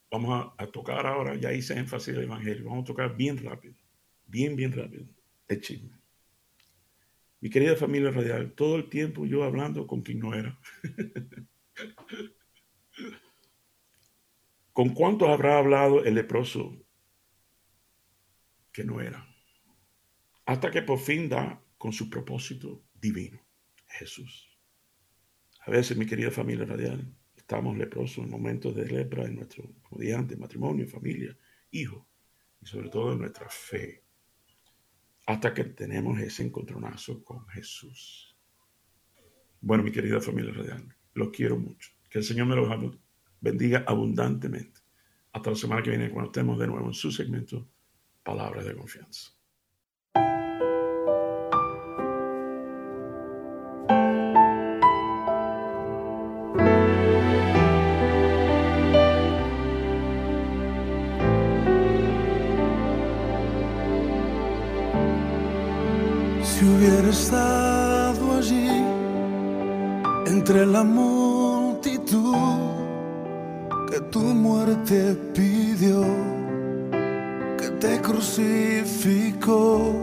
vamos 0.09 0.53
a, 0.57 0.67
tocar 0.67 1.05
ahora, 1.05 1.35
ya 1.35 1.53
hice 1.53 1.77
énfasis 1.77 2.13
del 2.15 2.23
Evangelio, 2.23 2.65
vamos 2.65 2.83
a 2.83 2.87
tocar 2.87 3.15
bien 3.15 3.37
rápido, 3.43 3.75
bien, 4.25 4.55
bien 4.55 4.71
rápido, 4.71 5.05
el 5.47 5.61
chisme. 5.61 5.97
Mi 7.39 7.49
querida 7.49 7.75
familia 7.75 8.11
radial, 8.11 8.53
todo 8.53 8.77
el 8.77 8.89
tiempo 8.89 9.25
yo 9.25 9.43
hablando 9.43 9.85
con 9.85 10.01
quien 10.01 10.19
no 10.19 10.33
era. 10.33 10.59
¿Con 14.73 14.89
cuántos 14.93 15.29
habrá 15.29 15.57
hablado 15.57 16.03
el 16.03 16.15
leproso 16.15 16.77
que 18.71 18.83
no 18.83 19.01
era? 19.01 19.27
Hasta 20.45 20.71
que 20.71 20.81
por 20.81 20.99
fin 20.99 21.29
da 21.29 21.61
con 21.77 21.93
su 21.93 22.09
propósito 22.09 22.83
divino, 22.93 23.39
Jesús. 23.87 24.57
A 25.65 25.71
veces, 25.71 25.97
mi 25.97 26.05
querida 26.05 26.31
familia 26.31 26.65
radial, 26.65 27.05
estamos 27.47 27.77
leprosos 27.77 28.25
en 28.25 28.29
momentos 28.29 28.75
de 28.75 28.85
lepra 28.85 29.23
en 29.23 29.35
nuestro 29.35 29.63
comediante, 29.89 30.35
matrimonio, 30.35 30.85
familia, 30.85 31.33
hijo 31.71 32.05
y 32.59 32.65
sobre 32.65 32.89
todo 32.89 33.13
en 33.13 33.19
nuestra 33.19 33.47
fe, 33.49 34.03
hasta 35.25 35.53
que 35.53 35.63
tenemos 35.63 36.19
ese 36.19 36.43
encontronazo 36.43 37.23
con 37.23 37.47
Jesús. 37.47 38.35
Bueno, 39.61 39.81
mi 39.81 39.93
querida 39.93 40.19
familia 40.19 40.53
radial, 40.53 40.93
los 41.13 41.29
quiero 41.29 41.57
mucho. 41.57 41.91
Que 42.09 42.17
el 42.17 42.25
Señor 42.25 42.47
me 42.47 42.55
los 42.57 42.99
bendiga 43.39 43.85
abundantemente. 43.87 44.81
Hasta 45.31 45.51
la 45.51 45.55
semana 45.55 45.81
que 45.81 45.91
viene, 45.91 46.11
cuando 46.11 46.31
estemos 46.31 46.59
de 46.59 46.67
nuevo 46.67 46.87
en 46.87 46.93
su 46.93 47.13
segmento, 47.13 47.65
Palabras 48.23 48.65
de 48.65 48.75
Confianza. 48.75 49.31
Estado 67.09 68.37
allí 68.37 68.69
entre 70.25 70.65
la 70.65 70.83
multitud 70.83 72.35
que 73.89 73.99
tu 74.11 74.19
muerte 74.19 75.15
pidió, 75.33 76.03
que 77.57 77.69
te 77.79 78.01
crucificó, 78.01 79.93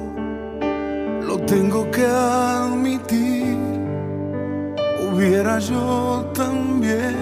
lo 1.28 1.38
tengo 1.40 1.90
que 1.90 2.06
admitir, 2.06 3.56
hubiera 5.06 5.58
yo 5.58 6.30
también 6.34 7.16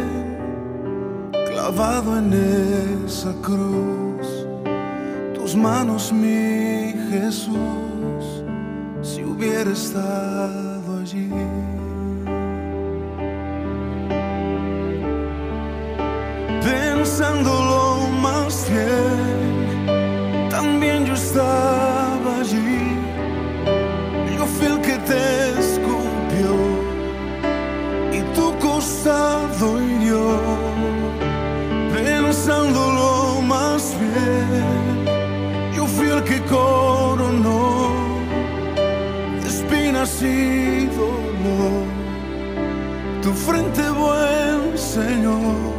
clavado 1.49 2.19
en 2.19 2.33
esa 3.07 3.33
cruz, 3.43 4.47
tus 5.35 5.57
manos 5.57 6.13
mi 6.13 6.95
Jesús. 7.11 7.82
hubiera 7.82 7.82
estado 9.73 11.01
allí. 11.01 11.31
Pensándolo 16.63 18.09
más 18.21 18.69
bien, 18.71 20.51
también 20.51 21.07
yo 21.07 21.15
estaba 21.15 22.41
allí. 22.41 22.99
Yo 24.37 24.47
fui 24.47 24.67
el 24.67 24.81
que 24.83 24.99
te 24.99 25.61
nacido 40.23 41.09
tu 43.23 43.33
frente 43.33 43.83
buen 43.91 44.77
Señor, 44.77 45.73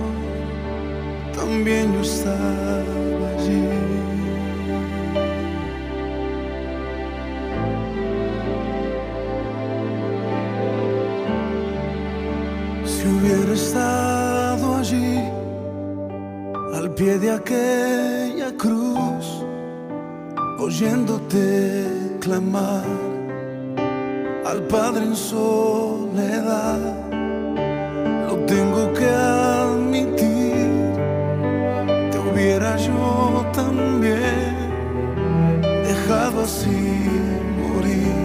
también 1.35 1.93
yo 1.93 2.01
estaba 2.01 3.29
allí. 3.37 3.67
Si 12.85 13.07
hubiera 13.07 13.53
estado 13.53 14.75
allí, 14.77 15.19
al 16.73 16.93
pie 16.93 17.19
de 17.19 17.31
aquella 17.31 18.51
cruz, 18.57 19.45
oyéndote 20.59 22.17
clamar 22.21 23.02
Padre 24.73 25.03
en 25.03 25.15
soledad. 25.15 26.79
Lo 28.27 28.35
tengo 28.53 28.91
que 28.91 29.07
admitir, 29.07 30.65
te 32.09 32.17
hubiera 32.17 32.75
yo 32.77 33.45
también 33.53 34.55
dejado 35.85 36.41
así 36.41 36.81
morir, 37.61 38.15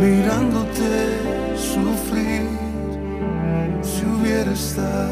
mirándote 0.00 0.92
sufrir 1.56 2.46
si 3.82 4.04
hubiera 4.06 4.52
estado 4.52 5.09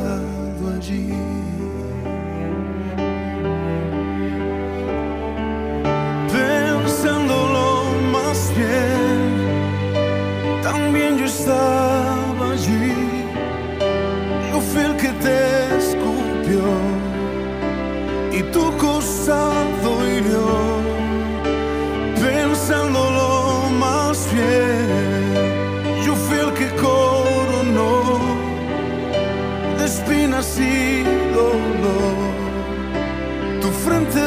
tu 33.89 34.18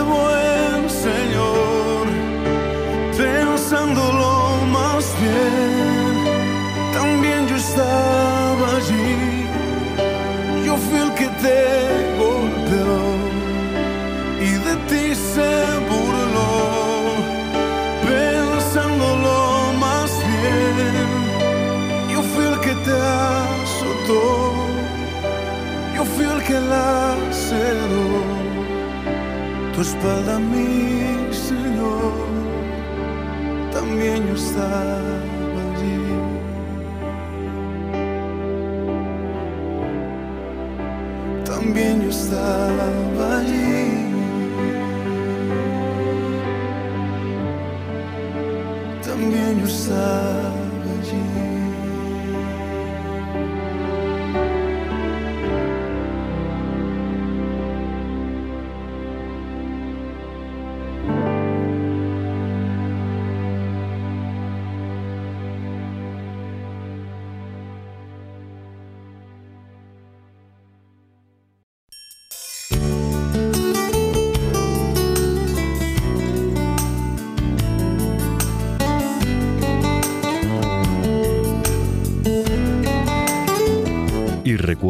espalda, 30.02 30.40
mi 30.40 31.32
Señor, 31.32 32.14
también 33.72 34.28
yo 34.28 34.34
estaba 34.34 34.98
allí. 35.64 35.98
También 41.46 42.02
yo 42.02 42.10
estaba 42.10 43.01